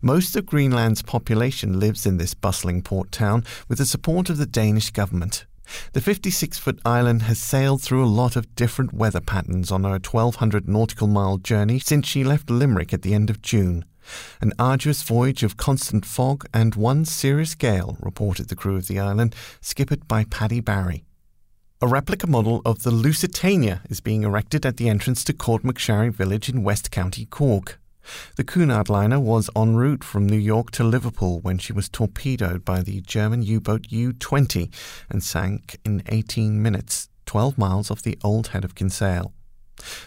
Most 0.00 0.36
of 0.36 0.46
Greenland's 0.46 1.02
population 1.02 1.78
lives 1.80 2.06
in 2.06 2.16
this 2.16 2.34
bustling 2.34 2.82
port 2.82 3.12
town 3.12 3.44
with 3.68 3.78
the 3.78 3.86
support 3.86 4.30
of 4.30 4.38
the 4.38 4.46
Danish 4.46 4.90
government. 4.90 5.46
The 5.92 6.00
56 6.00 6.58
foot 6.58 6.80
Ilen 6.84 7.20
has 7.20 7.38
sailed 7.38 7.82
through 7.82 8.04
a 8.04 8.06
lot 8.06 8.36
of 8.36 8.54
different 8.54 8.92
weather 8.92 9.20
patterns 9.20 9.70
on 9.70 9.84
her 9.84 9.90
1200 9.90 10.68
nautical 10.68 11.06
mile 11.06 11.38
journey 11.38 11.78
since 11.78 12.08
she 12.08 12.24
left 12.24 12.50
Limerick 12.50 12.92
at 12.92 13.02
the 13.02 13.14
end 13.14 13.30
of 13.30 13.42
June. 13.42 13.84
An 14.40 14.52
arduous 14.58 15.02
voyage 15.02 15.42
of 15.42 15.56
constant 15.56 16.04
fog 16.04 16.44
and 16.52 16.74
one 16.74 17.04
serious 17.04 17.54
gale, 17.54 17.96
reported 18.00 18.48
the 18.48 18.56
crew 18.56 18.76
of 18.76 18.88
the 18.88 18.98
Ilen, 18.98 19.32
skippered 19.60 20.08
by 20.08 20.24
Paddy 20.24 20.60
Barry. 20.60 21.04
A 21.82 21.86
replica 21.86 22.26
model 22.26 22.60
of 22.66 22.82
the 22.82 22.90
Lusitania 22.90 23.82
is 23.88 24.00
being 24.00 24.22
erected 24.22 24.66
at 24.66 24.76
the 24.76 24.88
entrance 24.88 25.24
to 25.24 25.32
Court 25.32 25.62
Courtmacsherry 25.62 26.12
village 26.12 26.48
in 26.48 26.62
West 26.62 26.90
County 26.90 27.24
Cork. 27.26 27.80
The 28.36 28.44
Cunard 28.44 28.88
liner 28.88 29.20
was 29.20 29.50
en 29.54 29.76
route 29.76 30.04
from 30.04 30.26
New 30.26 30.36
York 30.36 30.70
to 30.72 30.84
Liverpool 30.84 31.40
when 31.40 31.58
she 31.58 31.72
was 31.72 31.88
torpedoed 31.88 32.64
by 32.64 32.82
the 32.82 33.00
German 33.00 33.42
U 33.42 33.60
boat 33.60 33.86
U 33.90 34.12
20 34.12 34.70
and 35.08 35.22
sank 35.22 35.78
in 35.84 36.02
18 36.08 36.62
minutes, 36.62 37.08
12 37.26 37.58
miles 37.58 37.90
off 37.90 38.02
the 38.02 38.18
old 38.22 38.48
head 38.48 38.64
of 38.64 38.74
Kinsale. 38.74 39.32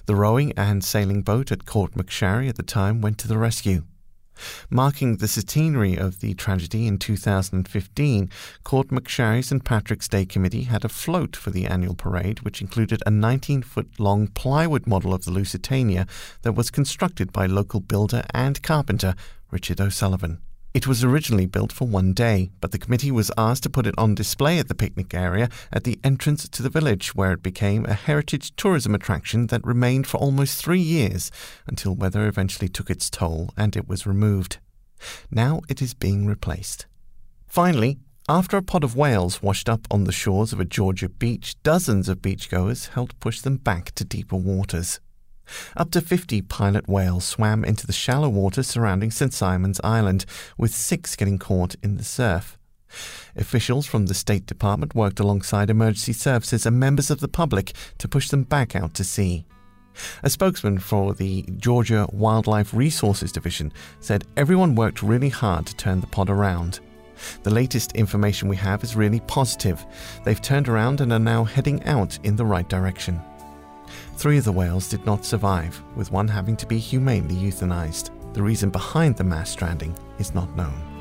The 0.06 0.16
rowing 0.16 0.52
and 0.54 0.84
sailing 0.84 1.22
boat 1.22 1.52
at 1.52 1.66
Courtmacsherry 1.66 2.50
at 2.50 2.56
the 2.56 2.64
time 2.64 3.02
went 3.02 3.18
to 3.20 3.28
the 3.28 3.38
rescue. 3.38 3.84
Marking 4.70 5.18
the 5.18 5.28
centenary 5.28 5.96
of 5.96 6.20
the 6.20 6.34
tragedy 6.34 6.88
in 6.88 6.98
2015, 6.98 8.30
Courtmacsherry 8.64 9.44
St 9.44 9.64
Patrick's 9.64 10.08
Day 10.08 10.26
Committee 10.26 10.64
had 10.64 10.84
a 10.84 10.90
float 10.90 11.36
for 11.36 11.52
the 11.52 11.66
annual 11.66 11.96
parade, 11.96 12.40
which 12.42 12.62
included 12.62 13.02
a 13.06 13.12
19 13.12 13.62
foot 13.62 14.00
long 14.00 14.28
plywood 14.28 14.88
model 14.88 15.14
of 15.14 15.26
the 15.26 15.32
Lusitania 15.32 16.08
that 16.42 16.54
was 16.54 16.72
constructed 16.72 17.32
by 17.32 17.46
local 17.46 17.80
builder 17.80 18.24
and 18.34 18.62
carpenter 18.62 19.16
Richard 19.52 19.80
O'Sullivan. 19.80 20.40
It 20.74 20.88
was 20.88 21.04
originally 21.04 21.46
built 21.46 21.72
for 21.72 21.88
one 21.88 22.14
day, 22.14 22.50
but 22.60 22.72
the 22.72 22.80
committee 22.80 23.12
was 23.12 23.30
asked 23.38 23.62
to 23.64 23.70
put 23.70 23.86
it 23.86 23.94
on 23.96 24.16
display 24.16 24.58
at 24.58 24.70
the 24.70 24.76
picnic 24.76 25.14
area 25.14 25.50
at 25.72 25.84
the 25.84 26.00
entrance 26.04 26.50
to 26.50 26.64
the 26.64 26.70
village, 26.70 27.14
where 27.14 27.32
it 27.32 27.44
became 27.44 27.86
a 27.86 27.94
heritage 27.94 28.56
tourism 28.56 28.96
attraction 28.96 29.48
that 29.48 29.64
remained 29.64 30.08
for 30.08 30.18
almost 30.18 30.60
three 30.60 30.82
years 30.82 31.30
until 31.68 31.94
weather 31.94 32.26
eventually 32.26 32.68
took 32.68 32.90
its 32.90 33.12
toll 33.12 33.52
and 33.56 33.76
it 33.76 33.88
was 33.88 34.08
removed. 34.08 34.58
Now 35.30 35.62
it 35.70 35.80
is 35.80 35.94
being 35.94 36.26
replaced. 36.26 36.88
Finally, 37.46 38.00
after 38.28 38.58
a 38.58 38.64
pod 38.64 38.84
of 38.84 38.96
whales 38.96 39.44
washed 39.44 39.70
up 39.70 39.86
on 39.92 40.06
the 40.06 40.12
shores 40.12 40.54
of 40.54 40.60
a 40.60 40.66
Georgia 40.66 41.10
beach, 41.10 41.56
dozens 41.62 42.10
of 42.10 42.24
beachgoers 42.24 42.88
helped 42.88 43.20
push 43.20 43.42
them 43.42 43.58
back 43.58 43.92
to 43.92 44.04
deeper 44.04 44.38
waters. 44.38 45.00
Up 45.76 45.92
to 45.92 46.02
50 46.02 46.42
pilot 46.44 46.88
whales 46.88 47.26
swam 47.26 47.64
into 47.64 47.86
the 47.86 47.94
shallow 47.94 48.30
water 48.30 48.64
surrounding 48.64 49.12
St. 49.12 49.34
Simon's 49.34 49.82
Island, 49.84 50.26
with 50.58 50.74
six 50.74 51.16
getting 51.16 51.38
caught 51.38 51.76
in 51.84 51.98
the 51.98 52.04
surf. 52.04 52.58
Officials 53.36 53.86
from 53.86 54.06
the 54.06 54.14
State 54.14 54.46
Department 54.46 54.96
worked 54.96 55.20
alongside 55.20 55.70
emergency 55.70 56.14
services 56.14 56.66
and 56.66 56.80
members 56.80 57.10
of 57.10 57.20
the 57.20 57.28
public 57.28 57.74
to 57.98 58.08
push 58.08 58.30
them 58.30 58.44
back 58.44 58.76
out 58.76 58.94
to 58.94 59.04
sea. 59.04 59.46
A 60.24 60.30
spokesman 60.30 60.80
for 60.80 61.14
the 61.14 61.44
Georgia 61.58 62.08
Wildlife 62.12 62.74
Resources 62.74 63.32
Division 63.32 63.72
said 64.00 64.26
everyone 64.38 64.76
worked 64.76 65.04
really 65.04 65.30
hard 65.30 65.66
to 65.68 65.76
turn 65.76 66.02
the 66.02 66.08
pod 66.08 66.30
around. 66.30 66.80
The 67.44 67.52
latest 67.52 67.92
information 67.94 68.50
we 68.50 68.56
have 68.58 68.84
is 68.84 68.96
really 68.96 69.20
positive. 69.22 69.86
They've 70.24 70.42
turned 70.42 70.68
around 70.68 71.02
and 71.02 71.14
are 71.14 71.20
now 71.20 71.44
heading 71.44 71.84
out 71.84 72.18
in 72.24 72.36
the 72.36 72.46
right 72.46 72.68
direction. 72.68 73.22
Three 74.16 74.38
of 74.38 74.46
the 74.46 74.52
whales 74.52 74.88
did 74.88 75.06
not 75.06 75.26
survive, 75.26 75.82
with 75.96 76.12
one 76.12 76.28
having 76.28 76.56
to 76.58 76.66
be 76.66 76.78
humanely 76.78 77.36
euthanized. 77.36 78.12
The 78.34 78.42
reason 78.42 78.70
behind 78.70 79.18
the 79.18 79.24
mass 79.24 79.50
stranding 79.50 79.96
is 80.18 80.34
not 80.34 80.56
known. 80.56 80.93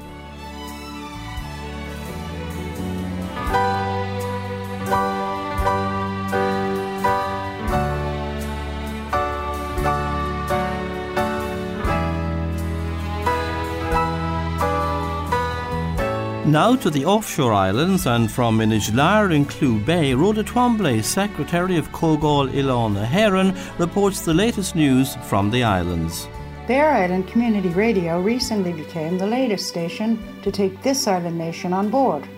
Now 16.45 16.75
to 16.75 16.91
the 16.91 17.05
offshore 17.05 17.53
islands, 17.53 18.05
and 18.05 18.29
from 18.29 18.59
Inishlyre 18.59 19.33
in 19.33 19.45
Clew 19.45 19.79
Bay, 19.79 20.13
Rhoda 20.13 20.43
Twombly, 20.43 21.05
Secretary 21.05 21.77
of 21.77 21.93
Comhdháil 21.93 22.51
Oileáin 22.51 22.95
na 22.95 23.07
hÉireann, 23.07 23.57
reports 23.79 24.23
the 24.23 24.35
latest 24.35 24.75
news 24.75 25.15
from 25.29 25.53
the 25.53 25.63
islands. 25.63 26.27
Bere 26.67 26.91
Island 26.91 27.29
Community 27.29 27.69
Radio 27.69 28.21
recently 28.21 28.73
became 28.73 29.19
the 29.19 29.27
latest 29.27 29.69
station 29.69 30.19
to 30.43 30.51
take 30.51 30.83
this 30.83 31.07
island 31.07 31.39
nation 31.39 31.73
on 31.73 31.91
board. 31.91 32.29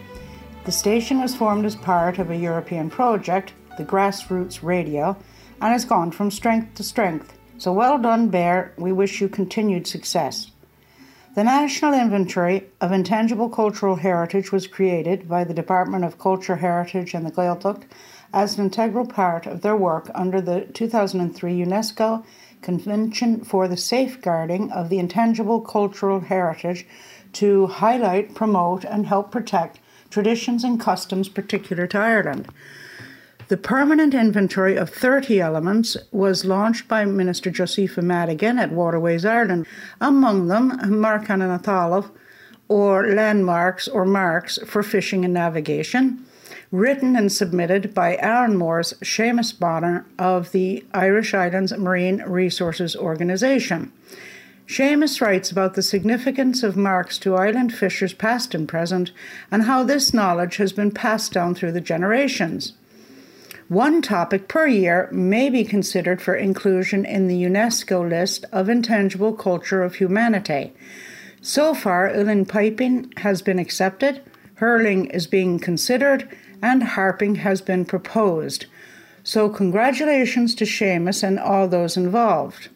The 0.67 0.73
station 0.73 1.23
was 1.23 1.35
formed 1.35 1.65
as 1.65 1.75
part 1.75 2.19
of 2.19 2.31
a 2.31 2.37
European 2.37 2.91
project, 2.91 3.55
the 3.79 3.85
Grassroots 3.85 4.63
Radio, 4.63 5.17
and 5.63 5.73
has 5.73 5.87
gone 5.87 6.11
from 6.11 6.31
strength 6.31 6.75
to 6.75 6.83
strength. 6.83 7.39
So 7.57 7.73
well 7.73 7.97
done, 7.97 8.29
Bere. 8.29 8.73
We 8.77 8.93
wish 8.93 9.23
you 9.23 9.31
continued 9.31 9.87
success. 9.87 10.51
The 11.35 11.43
National 11.43 11.95
Inventory 11.95 12.69
of 12.81 12.93
Intangible 12.93 13.49
Cultural 13.49 13.97
Heritage 13.97 14.53
was 14.53 14.69
created 14.69 15.29
by 15.29 15.43
the 15.43 15.53
Department 15.53 16.05
of 16.05 16.17
Culture, 16.17 16.55
Heritage 16.55 17.13
and 17.13 17.27
the 17.27 17.33
Gaeltacht 17.33 17.83
as 18.33 18.57
an 18.57 18.67
integral 18.67 19.05
part 19.05 19.45
of 19.45 19.63
their 19.63 19.75
work 19.75 20.13
under 20.15 20.41
the 20.41 20.67
2003 20.75 21.53
UNESCO 21.53 22.25
Convention 22.63 23.43
for 23.43 23.67
the 23.67 23.77
Safeguarding 23.77 24.71
of 24.71 24.91
the 24.91 25.01
Intangible 25.01 25.61
Cultural 25.61 26.21
Heritage 26.21 26.87
to 27.33 27.67
highlight, 27.67 28.37
promote, 28.37 28.85
and 28.85 29.07
help 29.07 29.33
protect 29.33 29.81
traditions, 30.11 30.63
and 30.63 30.79
customs 30.79 31.29
particular 31.29 31.89
to 31.89 31.99
Ireland. 31.99 32.47
The 33.49 33.59
permanent 33.59 34.15
inventory 34.15 34.77
of 34.77 34.89
30 34.89 35.39
elements 35.39 35.99
was 36.11 36.47
launched 36.47 36.89
by 36.89 37.05
Minister 37.05 37.51
Josepha 37.51 38.01
Madigan 38.01 38.59
at 38.59 38.73
Waterways 38.73 39.27
Ireland, 39.27 39.67
among 40.01 40.49
them 40.49 40.81
Marcana 40.99 41.49
Nathalov, 41.49 42.11
or 42.69 43.07
landmarks 43.07 43.87
or 43.87 44.07
marks 44.07 44.59
for 44.67 44.83
fishing 44.83 45.27
and 45.27 45.35
navigation, 45.35 46.25
written 46.73 47.17
and 47.17 47.31
submitted 47.31 47.93
by 47.93 48.17
Arranmore's 48.17 48.95
Seamus 49.03 49.53
Bonner 49.53 50.07
of 50.19 50.53
the 50.53 50.83
Irish 50.95 51.35
Islands 51.35 51.77
Marine 51.77 52.23
Resources 52.23 52.97
Organisation. 52.97 53.93
Seamus 54.67 55.21
writes 55.21 55.51
about 55.51 55.75
the 55.75 55.83
significance 55.83 56.63
of 56.63 56.79
marks 56.79 57.19
to 57.19 57.37
island 57.37 57.75
fishers 57.75 58.15
past 58.15 58.55
and 58.55 58.67
present 58.67 59.13
and 59.51 59.65
how 59.65 59.85
this 59.85 60.15
knowledge 60.15 60.57
has 60.57 60.73
been 60.73 60.91
passed 60.91 61.35
down 61.35 61.55
through 61.55 61.73
the 61.73 61.83
generations. 61.83 62.73
One 63.69 64.03
topic 64.03 64.47
per 64.47 64.67
year 64.67 65.09
may 65.11 65.49
be 65.49 65.65
considered 65.65 66.21
for 66.21 66.35
inclusion 66.35 67.07
in 67.07 67.29
the 67.29 67.45
UNESCO 67.45 68.07
list 68.07 68.45
of 68.53 68.69
intangible 68.69 69.33
culture 69.33 69.83
of 69.83 69.95
humanity. 69.95 70.75
So 71.41 71.73
far, 71.73 72.11
uilleann 72.11 72.47
piping 72.47 73.11
has 73.17 73.41
been 73.41 73.59
accepted, 73.59 74.21
hurling 74.57 75.07
is 75.07 75.27
being 75.27 75.59
considered, 75.59 76.29
and 76.61 76.83
harping 76.83 77.37
has 77.37 77.63
been 77.63 77.87
proposed. 77.87 78.67
So, 79.23 79.49
congratulations 79.49 80.55
to 80.57 80.65
Seamus 80.65 81.23
and 81.23 81.39
all 81.39 81.67
those 81.67 81.97
involved. 81.97 82.69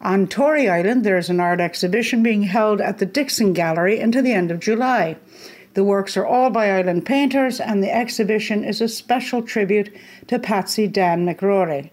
On 0.00 0.28
Tory 0.28 0.68
Island, 0.68 1.02
there 1.02 1.18
is 1.18 1.28
an 1.28 1.40
art 1.40 1.60
exhibition 1.60 2.22
being 2.22 2.44
held 2.44 2.80
at 2.80 2.98
the 2.98 3.06
Dixon 3.06 3.52
Gallery 3.52 3.98
until 3.98 4.22
the 4.22 4.32
end 4.32 4.52
of 4.52 4.60
July. 4.60 5.16
The 5.78 5.84
works 5.84 6.16
are 6.16 6.26
all 6.26 6.50
by 6.50 6.72
island 6.72 7.06
painters, 7.06 7.60
and 7.60 7.80
the 7.80 7.94
exhibition 7.94 8.64
is 8.64 8.80
a 8.80 8.88
special 8.88 9.42
tribute 9.42 9.94
to 10.26 10.40
Patsy 10.40 10.88
Dan 10.88 11.24
McRory. 11.24 11.90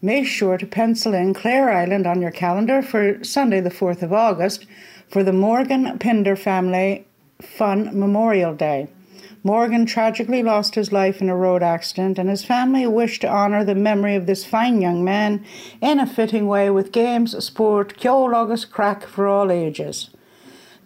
Make 0.00 0.28
sure 0.28 0.56
to 0.56 0.66
pencil 0.68 1.12
in 1.12 1.34
Clare 1.34 1.68
Island 1.68 2.06
on 2.06 2.22
your 2.22 2.30
calendar 2.30 2.82
for 2.82 3.24
Sunday, 3.24 3.60
the 3.60 3.70
4th 3.70 4.04
of 4.04 4.12
August, 4.12 4.66
for 5.08 5.24
the 5.24 5.32
Morgan 5.32 5.98
Pinder 5.98 6.36
Family 6.36 7.08
Fun 7.42 7.90
Memorial 7.98 8.54
Day. 8.54 8.86
Morgan 9.42 9.84
tragically 9.84 10.44
lost 10.44 10.76
his 10.76 10.92
life 10.92 11.20
in 11.20 11.28
a 11.28 11.34
road 11.34 11.64
accident, 11.64 12.20
and 12.20 12.30
his 12.30 12.44
family 12.44 12.86
wished 12.86 13.22
to 13.22 13.28
honour 13.28 13.64
the 13.64 13.74
memory 13.74 14.14
of 14.14 14.26
this 14.26 14.44
fine 14.44 14.80
young 14.80 15.02
man 15.02 15.44
in 15.80 15.98
a 15.98 16.06
fitting 16.06 16.46
way 16.46 16.70
with 16.70 16.92
games, 16.92 17.36
sport, 17.44 17.98
ceol 17.98 18.70
crack 18.70 19.08
for 19.08 19.26
all 19.26 19.50
ages. 19.50 20.10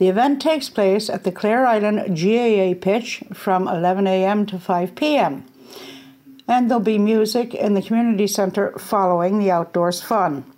The 0.01 0.09
event 0.09 0.41
takes 0.41 0.71
place 0.71 1.11
at 1.11 1.25
the 1.25 1.31
Clare 1.31 1.67
Island 1.67 2.19
GAA 2.19 2.73
pitch 2.81 3.23
from 3.35 3.67
11am 3.67 4.49
to 4.49 4.57
5pm. 4.57 5.43
And 6.49 6.71
there'll 6.71 6.83
be 6.83 6.97
music 6.97 7.53
in 7.53 7.75
the 7.75 7.83
community 7.83 8.27
centre 8.27 8.73
following 8.79 9.39
the 9.39 9.51
outdoors 9.51 10.01
fun. 10.01 10.51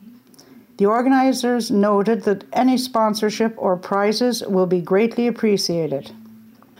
The 0.76 0.86
organisers 0.86 1.72
noted 1.72 2.22
that 2.22 2.44
any 2.52 2.78
sponsorship 2.78 3.54
or 3.56 3.76
prizes 3.76 4.44
will 4.46 4.66
be 4.66 4.80
greatly 4.80 5.26
appreciated. 5.26 6.12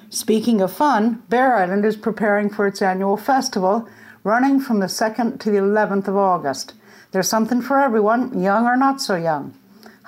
Speaking 0.09 0.61
of 0.61 0.73
fun, 0.73 1.21
Bere 1.29 1.57
Island 1.57 1.85
is 1.85 1.97
preparing 1.97 2.49
for 2.49 2.69
its 2.69 2.81
annual 2.81 3.17
festival, 3.17 3.89
running 4.23 4.61
from 4.61 4.79
the 4.79 4.87
2nd 4.87 5.41
to 5.41 5.51
the 5.51 5.59
11th 5.59 6.07
of 6.07 6.17
August. 6.17 6.75
There's 7.11 7.29
something 7.29 7.61
for 7.61 7.81
everyone, 7.81 8.41
young 8.41 8.67
or 8.67 8.77
not 8.77 9.01
so 9.01 9.17
young. 9.17 9.53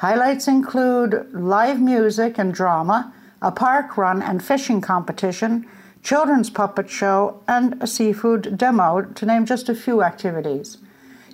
Highlights 0.04 0.48
include 0.48 1.32
live 1.32 1.80
music 1.80 2.36
and 2.36 2.52
drama, 2.52 3.10
a 3.40 3.50
park 3.50 3.96
run 3.96 4.20
and 4.20 4.44
fishing 4.44 4.82
competition, 4.82 5.66
children's 6.02 6.50
puppet 6.50 6.90
show, 6.90 7.40
and 7.48 7.82
a 7.82 7.86
seafood 7.86 8.58
demo, 8.58 9.00
to 9.00 9.24
name 9.24 9.46
just 9.46 9.70
a 9.70 9.74
few 9.74 10.02
activities. 10.02 10.76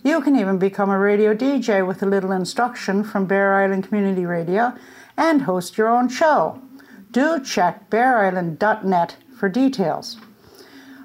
You 0.05 0.21
can 0.21 0.37
even 0.37 0.59
become 0.59 0.89
a 0.89 1.01
radio 1.01 1.35
DJ 1.35 1.85
with 1.85 2.01
a 2.05 2.07
little 2.07 2.31
instruction 2.31 3.03
from 3.03 3.27
Bere 3.27 3.61
Island 3.65 3.89
Community 3.89 4.25
Radio 4.25 4.73
and 5.17 5.43
host 5.43 5.77
your 5.77 5.89
own 5.89 6.09
show. 6.09 6.63
Do 7.11 7.43
check 7.43 7.91
bearisland.net 7.91 9.17
for 9.37 9.49
details. 9.49 10.17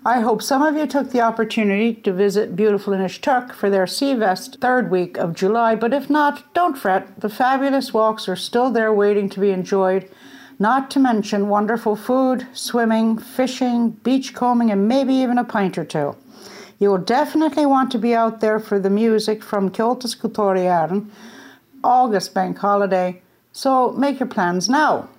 I 0.07 0.19
hope 0.19 0.43
some 0.43 0.61
of 0.61 0.75
you 0.75 0.85
took 0.85 1.09
the 1.09 1.21
opportunity 1.21 1.95
to 1.95 2.13
visit 2.13 2.55
beautiful 2.55 2.93
Inishturk 2.93 3.51
for 3.51 3.71
their 3.71 3.87
Sea 3.87 4.13
Seavest 4.13 4.61
third 4.61 4.91
week 4.91 5.17
of 5.17 5.33
July, 5.33 5.73
but 5.73 5.95
if 5.95 6.11
not, 6.11 6.53
don't 6.53 6.77
fret. 6.77 7.21
The 7.21 7.27
fabulous 7.27 7.91
walks 7.91 8.29
are 8.29 8.35
still 8.35 8.69
there 8.69 8.93
waiting 8.93 9.29
to 9.29 9.39
be 9.39 9.49
enjoyed, 9.49 10.07
not 10.59 10.91
to 10.91 10.99
mention 10.99 11.49
wonderful 11.49 11.95
food, 11.95 12.45
swimming, 12.53 13.17
fishing, 13.17 13.97
beachcombing, 14.03 14.69
and 14.69 14.87
maybe 14.87 15.15
even 15.15 15.39
a 15.39 15.43
pint 15.43 15.75
or 15.75 15.85
two. 15.85 16.15
You 16.77 16.91
will 16.91 16.99
definitely 16.99 17.65
want 17.65 17.89
to 17.93 17.97
be 17.97 18.13
out 18.13 18.41
there 18.41 18.59
for 18.59 18.77
the 18.77 18.91
music 18.91 19.41
from 19.41 19.71
Kiltus 19.71 20.15
Kutoriaran, 20.15 21.09
August 21.83 22.31
bank 22.35 22.59
holiday, 22.59 23.23
so 23.53 23.91
make 23.93 24.19
your 24.19 24.29
plans 24.29 24.69
now. 24.69 25.09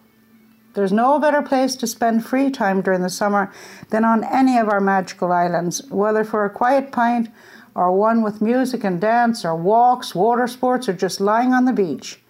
There's 0.76 0.92
no 0.92 1.18
better 1.18 1.40
place 1.40 1.74
to 1.76 1.86
spend 1.86 2.26
free 2.26 2.50
time 2.50 2.82
during 2.82 3.00
the 3.00 3.08
summer 3.08 3.50
than 3.88 4.04
on 4.04 4.22
any 4.24 4.58
of 4.58 4.68
our 4.68 4.78
magical 4.78 5.32
islands, 5.32 5.82
whether 5.88 6.22
for 6.22 6.44
a 6.44 6.50
quiet 6.50 6.92
pint 6.92 7.30
or 7.74 7.90
one 7.92 8.20
with 8.20 8.42
music 8.42 8.84
and 8.84 9.00
dance 9.00 9.42
or 9.42 9.56
walks, 9.56 10.14
water 10.14 10.46
sports, 10.46 10.86
or 10.86 10.92
just 10.92 11.18
lying 11.18 11.54
on 11.54 11.64
the 11.64 11.72
beach. 11.72 12.20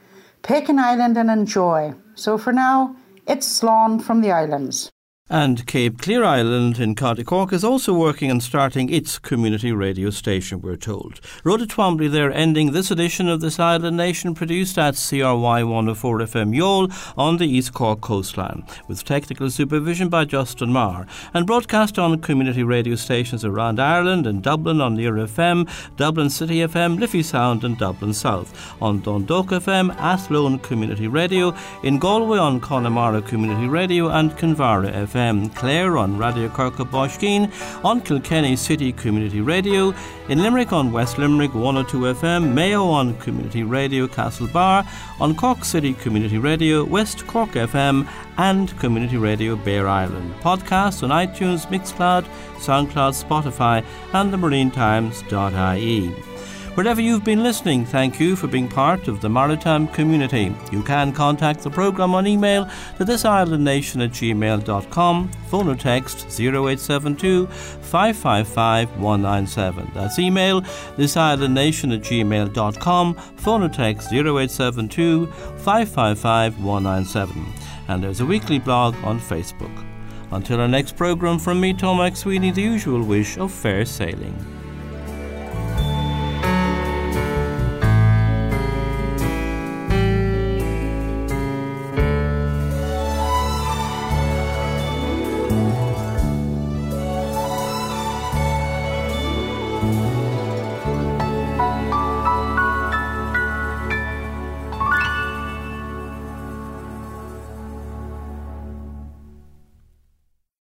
Pick 0.42 0.68
an 0.68 0.78
island 0.78 1.18
and 1.18 1.28
enjoy. 1.28 1.94
So 2.14 2.38
for 2.38 2.52
now, 2.52 2.94
it's 3.26 3.48
Slán 3.48 4.00
from 4.00 4.20
the 4.20 4.30
islands. 4.30 4.92
And 5.28 5.66
Cape 5.66 6.00
Clear 6.00 6.22
Island 6.22 6.78
in 6.78 6.94
County 6.94 7.24
Cork 7.24 7.52
is 7.52 7.64
also 7.64 7.92
working 7.92 8.30
on 8.30 8.38
starting 8.40 8.88
its 8.88 9.18
community 9.18 9.72
radio 9.72 10.10
station, 10.10 10.60
we're 10.60 10.76
told. 10.76 11.20
Rhoda 11.42 11.66
Twombly 11.66 12.08
there 12.08 12.30
ending 12.30 12.70
this 12.70 12.92
edition 12.92 13.28
of 13.28 13.40
This 13.40 13.58
Island 13.58 13.96
Nation 13.96 14.36
produced 14.36 14.78
at 14.78 14.94
CRY 14.94 15.64
104 15.64 16.18
FM 16.20 16.54
Youghal 16.56 17.12
on 17.18 17.38
the 17.38 17.48
East 17.48 17.74
Cork 17.74 18.00
coastline, 18.02 18.64
with 18.86 19.02
technical 19.02 19.50
supervision 19.50 20.08
by 20.08 20.26
Justin 20.26 20.72
Marr, 20.72 21.08
and 21.34 21.44
broadcast 21.44 21.98
on 21.98 22.20
community 22.20 22.62
radio 22.62 22.94
stations 22.94 23.44
around 23.44 23.80
Ireland 23.80 24.28
and 24.28 24.44
Dublin 24.44 24.80
on 24.80 24.94
Near 24.94 25.14
FM, 25.14 25.68
Dublin 25.96 26.30
City 26.30 26.58
FM, 26.58 27.00
Liffey 27.00 27.24
Sound 27.24 27.64
and 27.64 27.76
Dublin 27.76 28.14
South, 28.14 28.80
on 28.80 29.00
Dundalk 29.00 29.48
FM, 29.48 29.92
Athlone 29.96 30.60
Community 30.60 31.08
Radio, 31.08 31.52
in 31.82 31.98
Galway 31.98 32.38
on 32.38 32.60
Connemara 32.60 33.22
Community 33.22 33.66
Radio 33.66 34.08
and 34.10 34.30
Kinvara 34.30 34.92
FM. 34.94 35.15
FM, 35.16 35.54
Clare 35.54 35.96
on 35.96 36.18
Radio 36.18 36.50
Corca 36.50 36.84
Baiscinn, 36.84 37.50
on 37.82 38.02
Kilkenny 38.02 38.54
City 38.54 38.92
Community 38.92 39.40
Radio, 39.40 39.94
in 40.28 40.42
Limerick 40.42 40.74
on 40.74 40.92
West 40.92 41.16
Limerick 41.16 41.54
102 41.54 42.14
FM, 42.14 42.52
Mayo 42.52 42.84
on 42.84 43.16
Community 43.16 43.62
Radio 43.62 44.06
Castlebar, 44.06 44.86
on 45.18 45.34
Cork 45.34 45.64
City 45.64 45.94
Community 45.94 46.36
Radio, 46.36 46.84
West 46.84 47.26
Cork 47.26 47.52
FM, 47.52 48.06
and 48.36 48.78
Community 48.78 49.16
Radio 49.16 49.56
Bere 49.56 49.88
Island. 49.88 50.34
Podcasts 50.42 51.02
on 51.02 51.08
iTunes, 51.08 51.66
Mixcloud, 51.68 52.26
SoundCloud, 52.56 53.24
Spotify, 53.24 53.82
and 54.12 54.32
the 54.32 54.36
MarineTimes.ie. 54.36 56.35
Wherever 56.76 57.00
you've 57.00 57.24
been 57.24 57.42
listening, 57.42 57.86
thank 57.86 58.20
you 58.20 58.36
for 58.36 58.48
being 58.48 58.68
part 58.68 59.08
of 59.08 59.22
the 59.22 59.30
maritime 59.30 59.88
community. 59.88 60.54
You 60.70 60.82
can 60.82 61.10
contact 61.10 61.62
the 61.62 61.70
programme 61.70 62.14
on 62.14 62.26
email 62.26 62.66
to 62.98 63.04
thisislandnation 63.06 64.04
at 64.04 64.10
gmail.com, 64.10 65.28
phone 65.48 65.68
or 65.70 65.74
text 65.74 66.38
0872 66.38 67.46
555 67.46 69.00
197. 69.00 69.90
That's 69.94 70.18
email 70.18 70.60
thisislandnation 70.60 71.94
at 71.94 72.02
gmail.com, 72.02 73.14
phone 73.14 73.62
or 73.62 73.70
text 73.70 74.12
0872 74.12 75.28
555 75.28 76.62
197. 76.62 77.46
And 77.88 78.04
there's 78.04 78.20
a 78.20 78.26
weekly 78.26 78.58
blog 78.58 78.94
on 79.02 79.18
Facebook. 79.18 79.72
Until 80.30 80.60
our 80.60 80.68
next 80.68 80.94
programme, 80.94 81.38
from 81.38 81.58
me, 81.58 81.72
Tom 81.72 82.14
Sweeney, 82.14 82.50
the 82.50 82.60
usual 82.60 83.02
wish 83.02 83.38
of 83.38 83.50
fair 83.50 83.86
sailing. 83.86 84.55